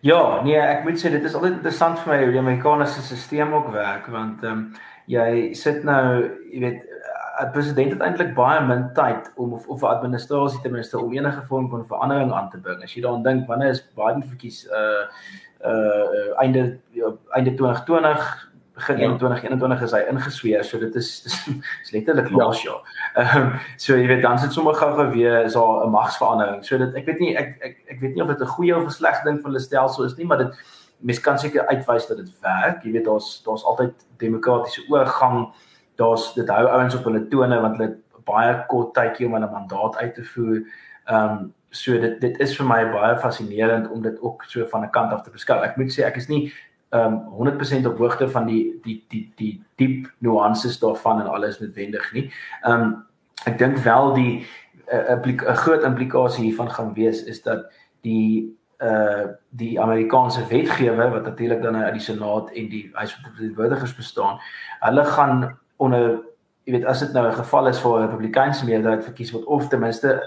Ja, 0.00 0.40
nee, 0.42 0.56
ek 0.56 0.86
moet 0.86 1.00
sê 1.00 1.10
dit 1.12 1.24
is 1.28 1.34
altyd 1.36 1.58
interessant 1.58 1.98
vir 2.00 2.12
my 2.12 2.20
hoe 2.22 2.32
die 2.32 2.40
Amerikaanse 2.40 3.02
stelsel 3.04 3.52
ook 3.58 3.72
werk 3.74 4.06
want 4.08 4.44
ehm 4.44 4.52
um, 4.52 4.62
jy 5.10 5.52
sit 5.58 5.82
nou, 5.84 6.22
jy 6.52 6.60
weet, 6.62 6.82
'n 7.40 7.50
president 7.52 7.92
het 7.92 8.02
eintlik 8.04 8.34
baie 8.36 8.60
min 8.66 8.84
tyd 8.94 9.30
om 9.36 9.52
of 9.56 9.66
of 9.68 9.82
'n 9.82 9.92
administrasie 9.94 10.60
ten 10.62 10.72
minste 10.72 10.98
om 10.98 11.12
enige 11.12 11.42
vorm 11.48 11.68
van 11.70 11.86
verandering 11.86 12.32
aan 12.32 12.50
te 12.50 12.58
bring. 12.58 12.82
As 12.82 12.94
jy 12.94 13.02
daaraan 13.02 13.22
dink, 13.22 13.48
wanneer 13.48 13.70
is 13.70 13.84
Biden 13.96 14.22
verkies 14.22 14.66
uh 14.66 15.04
uh 15.64 16.40
einde 16.42 16.78
einde 17.36 17.54
2020 17.54 18.49
begin 18.80 18.98
ja. 19.02 19.12
2021 19.20 19.84
is 19.86 19.94
hy 19.94 20.00
ingesweer, 20.10 20.64
so 20.66 20.80
dit 20.82 20.98
is 21.00 21.08
dis, 21.24 21.38
is 21.84 21.94
letterlik 21.94 22.28
ja. 22.32 22.36
laas 22.40 22.64
jaar. 22.64 22.82
Ehm 23.14 23.36
um, 23.40 23.54
so 23.76 23.96
jy 23.98 24.08
weet 24.10 24.22
dan 24.24 24.38
sit 24.42 24.56
sommer 24.56 24.74
gou 24.80 24.90
weer 25.12 25.44
is 25.44 25.56
daar 25.58 25.86
'n 25.86 25.94
magsverandering. 25.94 26.64
So 26.66 26.78
dit 26.78 26.94
ek 26.94 27.06
weet 27.06 27.20
nie 27.22 27.32
ek 27.36 27.56
ek 27.60 27.76
ek 27.96 28.00
weet 28.00 28.14
nie 28.14 28.22
of 28.22 28.28
dit 28.32 28.40
'n 28.40 28.54
goeie 28.56 28.76
of 28.76 28.86
'n 28.86 28.98
slegte 28.98 29.28
ding 29.28 29.40
van 29.40 29.50
hulle 29.50 29.62
stelsel 29.62 30.04
is 30.04 30.16
nie, 30.16 30.26
maar 30.26 30.38
dit 30.44 30.60
mens 31.00 31.20
kan 31.20 31.38
seker 31.38 31.66
uitwys 31.66 32.06
dat 32.06 32.16
dit 32.16 32.32
werk. 32.40 32.84
Jy 32.84 32.92
weet 32.92 33.04
daar's 33.04 33.42
daar's 33.44 33.64
altyd 33.64 33.94
demokratiese 34.18 34.84
oorgang 34.88 35.52
daar's 35.96 36.32
dit 36.34 36.48
hou 36.48 36.66
ouens 36.66 36.94
op 36.96 37.04
hulle 37.04 37.28
tone 37.28 37.60
want 37.60 37.76
hulle 37.76 37.96
baie 38.24 38.64
kort 38.68 38.94
tydjie 38.94 39.26
om 39.26 39.38
hulle 39.38 39.50
mandaat 39.50 39.96
uit 39.96 40.14
te 40.14 40.24
voer. 40.24 40.60
Ehm 41.06 41.38
um, 41.38 41.54
so 41.70 41.94
dit 42.00 42.20
dit 42.20 42.40
is 42.40 42.56
vir 42.58 42.66
my 42.66 42.80
baie 42.90 43.18
fascinerend 43.22 43.90
om 43.94 44.02
dit 44.02 44.16
ook 44.20 44.44
so 44.48 44.66
van 44.66 44.84
'n 44.84 44.90
kant 44.90 45.12
af 45.12 45.22
te 45.22 45.30
beskou. 45.30 45.62
Ek 45.62 45.76
moet 45.76 45.92
sê 45.92 46.04
ek 46.04 46.16
is 46.16 46.28
nie 46.28 46.52
um, 46.90 47.20
100% 47.30 47.86
op 47.86 47.98
hoogte 47.98 48.28
van 48.28 48.46
die 48.46 48.78
die 48.82 49.04
die 49.08 49.32
die 49.36 49.62
diep 49.76 50.12
nuances 50.18 50.78
daarvan 50.78 51.20
en 51.20 51.26
alles 51.26 51.60
noodwendig 51.60 52.12
nie. 52.12 52.30
Ehm 52.62 52.82
um, 52.82 52.96
ek 53.44 53.58
dink 53.58 53.78
wel 53.78 54.14
die 54.14 54.46
'n 54.90 55.22
uh, 55.46 55.54
groot 55.54 55.82
implikasie 55.82 56.44
hiervan 56.44 56.70
gaan 56.70 56.94
wees 56.94 57.24
is 57.24 57.42
dat 57.42 57.70
die 58.00 58.58
uh 58.80 59.28
die 59.48 59.80
Amerikaanse 59.80 60.46
wetgewer 60.46 61.10
wat 61.10 61.22
natuurlik 61.22 61.62
dan 61.62 61.76
uit 61.76 61.92
die 61.92 62.02
Senaat 62.02 62.50
en 62.50 62.68
die 62.68 62.90
Huis 62.92 63.12
van 63.12 63.30
Verteenwoordigers 63.30 63.94
bestaan, 63.94 64.38
hulle 64.80 65.04
gaan 65.04 65.58
onder 65.76 66.20
jy 66.64 66.72
weet 66.72 66.84
as 66.84 67.00
dit 67.00 67.12
nou 67.12 67.26
'n 67.28 67.32
geval 67.42 67.68
is 67.68 67.80
vir 67.80 67.98
'n 67.98 68.06
Republikeinse 68.06 68.64
meerderheid 68.64 69.04
verkies 69.04 69.32
word 69.32 69.44
of 69.44 69.68
ten 69.68 69.80
minste 69.80 70.08
eh, 70.14 70.20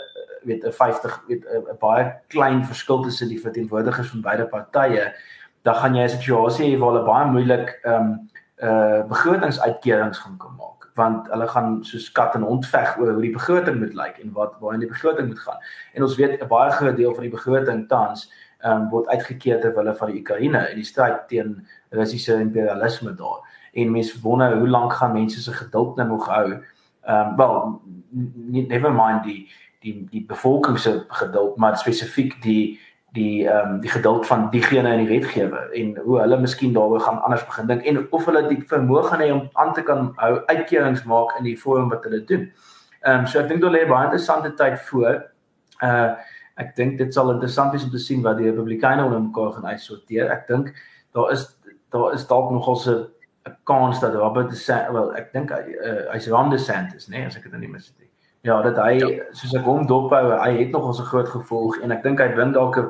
weet 0.44 0.66
'n 0.66 0.72
50 0.72 1.24
weet 1.28 1.46
'n 1.46 1.78
baie 1.80 2.14
klein 2.28 2.66
verskil 2.66 3.02
tussen 3.02 3.28
die 3.28 3.42
verteenwoordigers 3.42 4.10
van 4.10 4.22
beide 4.22 4.46
partye 4.46 5.14
dan 5.64 5.76
gaan 5.76 5.96
jy 5.96 6.04
'n 6.04 6.10
situasie 6.10 6.76
hê 6.76 6.80
waar 6.80 6.92
hulle 6.94 7.06
baie 7.06 7.32
moeilik 7.32 7.80
ehm 7.84 8.02
um, 8.02 8.30
uh 8.64 9.02
begrotingsuitkerings 9.08 10.20
gaan 10.20 10.38
kan 10.38 10.56
maak. 10.58 10.92
Want 10.96 11.28
hulle 11.28 11.48
gaan 11.48 11.84
soos 11.84 12.12
kat 12.12 12.36
en 12.36 12.42
hond 12.42 12.66
veg 12.66 12.98
oor 13.00 13.12
hoe 13.12 13.22
die 13.22 13.34
begroting 13.34 13.80
moet 13.80 13.94
lyk 13.94 14.20
en 14.24 14.32
wat 14.32 14.56
waar 14.60 14.74
in 14.74 14.80
die 14.80 14.90
begroting 14.90 15.28
moet 15.28 15.40
gaan. 15.40 15.58
En 15.94 16.04
ons 16.04 16.16
weet 16.16 16.42
'n 16.42 16.48
baie 16.48 16.72
groot 16.72 16.96
deel 16.96 17.14
van 17.14 17.24
die 17.24 17.36
begroting 17.38 17.88
tans 17.88 18.32
ehm 18.60 18.82
um, 18.82 18.90
word 18.90 19.08
uitgekeer 19.08 19.62
ter 19.62 19.76
wille 19.76 19.96
van 19.96 20.12
die 20.12 20.20
Oekraïne 20.20 20.58
en 20.58 20.76
die 20.76 20.86
stryd 20.86 21.28
teen 21.28 21.68
Russiese 21.90 22.40
imperialisme 22.40 23.16
daar. 23.16 23.40
En 23.74 23.92
mense 23.92 24.22
wonder 24.22 24.58
hoe 24.58 24.70
lank 24.70 24.94
gaan 24.94 25.14
mense 25.14 25.42
se 25.42 25.54
geduld 25.54 25.96
nou 25.96 26.08
nog 26.08 26.28
hou. 26.28 26.48
Ehm 27.04 27.30
um, 27.30 27.36
wel 27.36 27.82
never 28.68 28.94
mind 28.94 29.24
die 29.24 29.50
die 29.80 30.08
die 30.12 30.26
bevolking 30.26 30.80
se 30.80 31.06
geduld, 31.08 31.58
maar 31.58 31.78
spesifiek 31.78 32.42
die 32.42 32.80
die 33.14 33.48
ehm 33.48 33.74
um, 33.74 33.80
die 33.82 33.90
geduld 33.90 34.26
van 34.28 34.50
diegene 34.50 34.94
in 34.94 35.06
die 35.06 35.20
wetgewer 35.20 35.72
en 35.78 35.98
hoe 36.06 36.20
hulle 36.20 36.40
miskien 36.42 36.74
daaroor 36.74 37.02
gaan 37.02 37.22
anders 37.22 37.46
begin 37.46 37.68
dink 37.70 37.86
en 37.86 38.00
of 38.10 38.26
hulle 38.26 38.42
die 38.48 38.62
vermoë 38.70 39.04
gaan 39.10 39.22
hê 39.22 39.32
om 39.34 39.44
aan 39.54 39.74
te 39.74 39.84
kan 39.86 40.14
hou 40.18 40.34
uitkerings 40.46 41.04
maak 41.10 41.36
in 41.38 41.46
die 41.46 41.58
vorm 41.60 41.92
wat 41.94 42.08
hulle 42.10 42.24
doen. 42.30 42.48
Ehm 43.02 43.20
um, 43.20 43.28
so 43.28 43.40
ek 43.40 43.52
dink 43.52 43.62
daar 43.62 43.76
lê 43.76 43.84
baie 43.90 44.08
interessante 44.10 44.54
tyd 44.58 44.80
voor. 44.90 45.22
Uh 45.82 46.14
ek 46.62 46.76
dink 46.78 46.98
dit 46.98 47.14
sal 47.14 47.32
interessant 47.34 47.74
wees 47.74 47.84
om 47.84 47.90
te 47.90 48.02
sien 48.02 48.22
wat 48.22 48.38
die 48.38 48.46
Republikeine 48.46 49.06
onder 49.06 49.22
mekaar 49.22 49.56
gaan 49.56 49.72
uitsorteer. 49.74 50.30
Ek 50.30 50.48
dink 50.48 50.74
daar 51.14 51.32
is 51.34 51.48
daar 51.94 52.14
is 52.14 52.28
dalk 52.28 52.52
nogal 52.52 52.78
'n 52.78 53.08
'n 53.50 53.58
kans 53.64 54.00
dat 54.00 54.14
Robert 54.14 54.50
de 54.50 54.56
Sant 54.56 54.92
wel 54.92 55.16
ek 55.16 55.34
dink 55.34 55.50
hy 55.50 55.64
uh, 55.90 56.12
hy's 56.14 56.28
Ron 56.28 56.50
de 56.50 56.58
Santis 56.58 57.08
nê 57.08 57.18
nee, 57.18 57.26
as 57.26 57.36
ek 57.36 57.44
dit 57.44 57.52
nou 57.52 57.62
nie 57.62 57.74
mis 57.74 57.88
het. 57.88 58.03
Ja, 58.44 58.62
dat 58.62 58.76
hy 58.76 58.98
ja. 59.00 59.10
soos 59.32 59.54
ek 59.56 59.64
hom 59.64 59.86
dophou, 59.88 60.34
hy 60.36 60.50
het 60.58 60.74
nog 60.76 60.90
ons 60.90 61.00
'n 61.00 61.08
groot 61.08 61.30
gevolg 61.32 61.78
en 61.80 61.92
ek 61.96 62.02
dink 62.04 62.20
hy 62.20 62.28
win 62.36 62.52
dalk 62.52 62.78
'n 62.78 62.90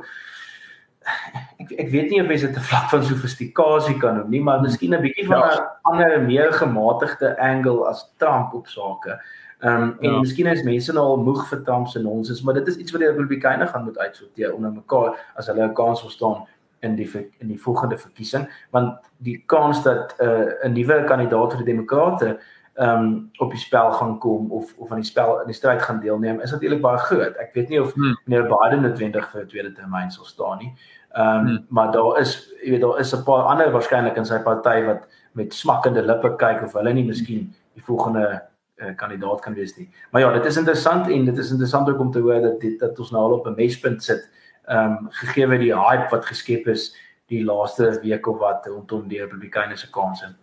ek 1.62 1.72
ek 1.78 1.90
weet 1.94 2.10
nie 2.10 2.22
of 2.22 2.28
hy 2.28 2.38
dit 2.42 2.54
te 2.54 2.64
vlak 2.70 2.90
van 2.90 3.04
sofistikasie 3.04 4.00
kan 4.00 4.18
noem 4.18 4.30
nie, 4.30 4.42
maar 4.42 4.62
miskien 4.62 4.96
'n 4.96 5.02
bietjie 5.02 5.28
van 5.28 5.38
'n 5.38 5.52
ja. 5.54 5.80
ander 5.84 6.22
meer 6.22 6.54
gematigde 6.54 7.38
angle 7.38 7.86
as 7.86 8.02
Trump 8.18 8.54
op 8.54 8.68
sake. 8.68 9.20
Ehm 9.62 9.82
um, 9.82 9.98
en 10.02 10.12
ja. 10.12 10.20
miskien 10.20 10.48
is 10.48 10.64
mense 10.64 10.94
nou 10.94 11.06
al 11.06 11.22
moeg 11.22 11.46
vir 11.48 11.62
Trump 11.64 11.88
se 11.88 12.02
nonsens, 12.02 12.42
maar 12.42 12.54
dit 12.54 12.68
is 12.68 12.78
iets 12.78 12.92
wat 12.92 13.02
die 13.02 13.10
Republikeine 13.10 13.68
gaan 13.68 13.84
moet 13.84 13.98
uitsorteer 13.98 14.56
onder 14.56 14.72
mekaar 14.72 15.14
as 15.36 15.48
hulle 15.48 15.68
'n 15.68 15.74
kans 15.74 16.02
wil 16.02 16.12
staan 16.12 16.48
in 16.82 16.96
die 16.96 17.10
in 17.40 17.48
die 17.48 17.62
volgende 17.62 17.98
verkiesing 17.98 18.50
want 18.72 19.00
die 19.18 19.44
kans 19.46 19.84
dat 19.84 20.16
'n 20.18 20.26
uh, 20.26 20.66
'n 20.66 20.74
nuwe 20.74 21.04
kandidaat 21.04 21.54
vir 21.54 21.64
die 21.64 21.74
demokrate 21.76 22.40
ehm 22.74 23.04
um, 23.04 23.30
op 23.38 23.52
die 23.52 23.60
spel 23.60 23.92
gaan 23.92 24.20
kom 24.20 24.52
of 24.52 24.74
of 24.78 24.92
aan 24.92 25.02
die 25.02 25.06
spel 25.06 25.40
in 25.40 25.46
die 25.46 25.56
stryd 25.56 25.82
gaan 25.82 26.00
deelneem 26.00 26.40
is 26.42 26.52
natuurlik 26.52 26.82
baie 26.82 26.98
groot. 26.98 27.36
Ek 27.38 27.54
weet 27.54 27.70
nie 27.70 27.82
of 27.82 27.94
hmm. 27.94 28.16
meneer 28.26 28.48
Biden 28.50 28.82
noodwendig 28.82 29.28
vir 29.32 29.42
'n 29.42 29.48
tweede 29.48 29.72
termyn 29.72 30.12
sal 30.12 30.26
staan 30.26 30.58
nie. 30.58 30.74
Ehm 31.12 31.28
um, 31.28 31.46
hmm. 31.46 31.66
maar 31.70 31.92
daar 31.92 32.20
is 32.20 32.50
jy 32.64 32.72
weet 32.72 32.82
daar 32.82 33.00
is 33.00 33.14
'n 33.14 33.24
paar 33.24 33.44
ander 33.44 33.72
waarskynlik 33.72 34.18
in 34.18 34.26
sy 34.26 34.40
party 34.40 34.86
wat 34.86 35.06
met 35.32 35.54
smakkende 35.54 36.02
lippe 36.02 36.36
kyk 36.36 36.64
of 36.64 36.74
hulle 36.74 36.94
nie 36.94 37.06
miskien 37.06 37.54
die 37.74 37.84
volgende 37.84 38.42
uh, 38.76 38.96
kandidaat 38.96 39.42
kan 39.42 39.54
wees 39.54 39.78
nie. 39.78 39.90
Maar 40.12 40.22
ja, 40.22 40.34
dit 40.34 40.46
is 40.46 40.58
interessant 40.58 41.08
en 41.08 41.26
dit 41.26 41.38
is 41.38 41.50
interessant 41.52 41.90
ook 41.90 42.00
om 42.00 42.12
te 42.12 42.20
hoor 42.20 42.42
dat 42.42 42.60
dit 42.62 42.80
dat 42.80 43.00
ons 43.00 43.12
nou 43.12 43.24
al 43.24 43.38
op 43.38 43.48
'n 43.48 43.56
mespunt 43.56 44.04
sit 44.04 44.30
ehm 44.68 44.92
um, 44.92 45.08
gegee 45.10 45.58
die 45.58 45.76
hype 45.76 46.10
wat 46.10 46.26
geskep 46.26 46.68
is 46.68 46.96
die 47.28 47.44
laaste 47.44 48.00
week 48.02 48.28
of 48.28 48.38
wat 48.40 48.66
rondom 48.66 49.08
die 49.08 49.20
Republikeine 49.20 49.76
se 49.76 49.90
kanse. 49.90 50.36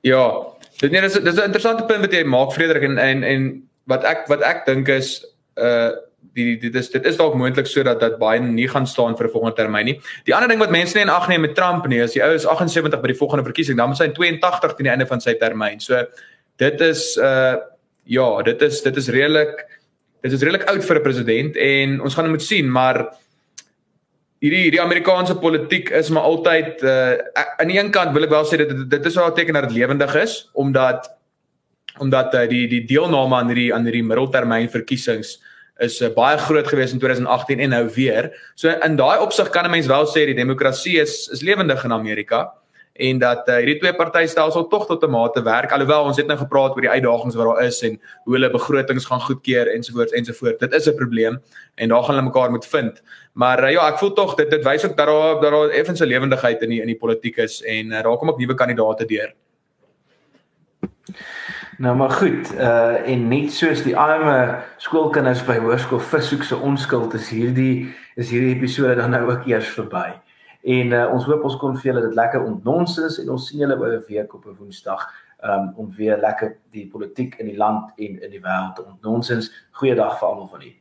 Ja, 0.00 0.54
dit 0.80 0.90
nee, 0.92 1.00
dis 1.00 1.12
dis 1.12 1.36
'n 1.36 1.48
interessante 1.48 1.84
punt 1.84 2.00
wat 2.00 2.12
jy 2.12 2.24
maak 2.24 2.52
Frederik 2.52 2.82
en 2.82 2.98
en 2.98 3.22
en 3.24 3.68
wat 3.86 4.04
ek 4.04 4.26
wat 4.28 4.42
ek 4.42 4.66
dink 4.66 4.88
is 4.88 5.24
uh 5.56 5.92
die 6.36 6.56
dit 6.60 6.74
is 6.74 6.90
dit 6.92 7.04
is 7.08 7.16
dalk 7.16 7.34
moontlik 7.34 7.66
sodat 7.66 8.00
dat 8.00 8.18
Biden 8.18 8.54
nie 8.54 8.68
gaan 8.68 8.86
staan 8.86 9.16
vir 9.16 9.26
'n 9.26 9.30
volgende 9.30 9.56
termyn 9.56 9.84
nie. 9.84 10.00
Die 10.24 10.34
ander 10.34 10.48
ding 10.48 10.60
wat 10.60 10.70
mense 10.70 10.96
nie 10.96 11.02
in 11.02 11.08
ag 11.08 11.28
neem 11.28 11.40
met 11.40 11.54
Trump 11.54 11.86
nie, 11.86 12.02
as 12.02 12.12
die 12.12 12.22
ou 12.22 12.34
is 12.34 12.44
78 12.44 13.00
by 13.00 13.08
die 13.08 13.20
volgende 13.22 13.44
verkiesing, 13.44 13.76
dan 13.76 13.88
moet 13.88 13.98
hy 13.98 14.08
82 14.08 14.74
teen 14.76 14.84
die 14.84 14.90
einde 14.92 15.06
van 15.06 15.20
sy 15.20 15.34
termyn. 15.34 15.80
So 15.80 16.04
dit 16.56 16.80
is 16.80 17.16
uh 17.16 17.56
ja, 18.04 18.42
dit 18.42 18.62
is 18.62 18.82
dit 18.82 18.96
is 18.96 19.08
redelik 19.08 19.64
dit 20.22 20.32
is 20.32 20.42
redelik 20.42 20.68
oud 20.68 20.84
vir 20.84 20.96
'n 20.96 21.02
president 21.02 21.56
en 21.56 22.00
ons 22.00 22.14
gaan 22.14 22.30
moet 22.30 22.42
sien 22.42 22.70
maar 22.70 23.16
hierdie 24.44 24.62
hierdie 24.66 24.82
Amerikaanse 24.82 25.36
politiek 25.40 25.90
is 25.90 26.10
maar 26.12 26.28
altyd 26.28 26.82
uh, 26.84 27.16
aan 27.56 27.70
die 27.70 27.78
een 27.80 27.90
kant 27.94 28.12
wil 28.16 28.26
ek 28.26 28.34
wel 28.34 28.48
sê 28.48 28.60
dit 28.60 28.72
dit, 28.90 29.06
is 29.06 29.16
wel 29.16 29.30
'n 29.30 29.36
teken 29.38 29.54
dat 29.54 29.68
dit 29.68 29.78
lewendig 29.78 30.14
is 30.14 30.50
omdat 30.52 31.10
omdat 31.98 32.34
uh, 32.34 32.48
die 32.48 32.66
die 32.68 32.84
deelname 32.84 33.36
aan 33.36 33.48
hierdie 33.52 33.72
aan 33.74 33.88
hierdie 33.88 34.04
middeltermyn 34.04 34.68
verkiesings 34.68 35.38
is 35.78 36.00
uh, 36.00 36.12
baie 36.12 36.38
groot 36.38 36.68
gewees 36.68 36.92
in 36.92 36.98
2018 36.98 37.60
en 37.60 37.70
nou 37.70 37.88
weer. 37.94 38.30
So 38.54 38.68
in 38.68 38.96
daai 38.96 39.18
opsig 39.20 39.50
kan 39.50 39.64
'n 39.64 39.70
mens 39.70 39.86
wel 39.86 40.06
sê 40.06 40.26
die 40.26 40.36
demokrasie 40.36 41.00
is 41.00 41.28
is 41.32 41.42
lewendig 41.42 41.84
in 41.84 41.92
Amerika 41.92 42.52
en 42.98 43.18
dat 43.18 43.48
uh, 43.48 43.56
hierdie 43.56 43.78
twee 43.78 43.94
partytelsel 43.94 44.66
tog 44.68 44.86
tot 44.86 45.04
'n 45.04 45.10
mate 45.10 45.42
werk 45.42 45.72
alhoewel 45.72 46.04
ons 46.04 46.16
het 46.16 46.26
nou 46.26 46.38
gepraat 46.38 46.74
oor 46.74 46.80
die 46.80 46.90
uitdagings 46.90 47.34
wat 47.34 47.46
daar 47.46 47.64
is 47.64 47.82
en 47.82 48.00
hoe 48.24 48.34
hulle 48.34 48.50
begrotings 48.50 49.06
gaan 49.06 49.20
goedkeur 49.20 49.72
ensovoorts 49.74 50.12
ensovoorts. 50.12 50.58
Dit 50.58 50.72
is 50.72 50.86
'n 50.86 50.94
probleem 50.94 51.40
en 51.74 51.88
daar 51.88 52.02
gaan 52.02 52.14
hulle 52.14 52.26
mekaar 52.26 52.50
moet 52.50 52.66
vind. 52.66 53.02
Maar 53.32 53.64
uh, 53.64 53.72
ja 53.72 53.88
ek 53.88 53.98
voel 53.98 54.12
tog 54.12 54.34
dit 54.34 54.50
dit 54.50 54.64
wys 54.64 54.84
ook 54.84 54.96
dat 54.96 55.06
daar 55.06 55.40
dat 55.40 55.50
daar 55.50 55.68
effens 55.68 56.00
'n 56.00 56.06
lewendigheid 56.06 56.62
in 56.62 56.68
die 56.68 56.80
in 56.80 56.86
die 56.86 56.98
politiek 56.98 57.36
is 57.36 57.62
en 57.62 57.86
uh, 57.86 58.02
daar 58.02 58.16
kom 58.16 58.28
ook 58.28 58.38
nuwe 58.38 58.54
kandidaate 58.54 59.04
deur. 59.04 59.34
Nou 61.78 61.96
maar 61.96 62.10
goed, 62.10 62.54
uh 62.54 63.08
en 63.08 63.28
net 63.28 63.52
soos 63.52 63.82
die 63.82 63.96
arme 63.96 64.62
skoolkinders 64.76 65.44
by 65.44 65.58
hoërskool 65.60 66.00
versoek 66.00 66.42
se 66.42 66.56
onskuld 66.56 67.14
is 67.14 67.28
hierdie 67.28 67.94
is 68.16 68.30
hierdie 68.30 68.54
episode 68.54 68.94
dan 68.96 69.10
nou 69.10 69.30
ook 69.30 69.44
eers 69.46 69.68
verby. 69.68 70.14
En 70.66 70.90
uh, 70.90 71.04
ons 71.14 71.24
hoop 71.28 71.44
ons 71.46 71.56
kon 71.60 71.76
vir 71.78 71.92
julle 71.92 72.00
dit 72.08 72.16
lekker 72.18 72.42
ontnonsens 72.42 73.20
en 73.22 73.28
ons 73.36 73.44
sien 73.48 73.60
julle 73.62 73.76
oor 73.78 73.92
'n 73.94 74.04
week 74.08 74.34
op 74.34 74.46
'n 74.46 74.56
Woensdag 74.58 75.06
um, 75.44 75.72
om 75.76 75.92
weer 75.94 76.18
lekker 76.18 76.56
die 76.74 76.86
politiek 76.90 77.38
in 77.38 77.46
die 77.46 77.56
land 77.56 77.92
en 77.96 78.22
in 78.22 78.30
die 78.30 78.42
wêreld 78.42 78.74
te 78.74 78.84
ontnonsens. 78.84 79.52
Goeiedag 79.70 80.18
vir 80.18 80.28
almal 80.28 80.48
van 80.48 80.60
julle. 80.60 80.74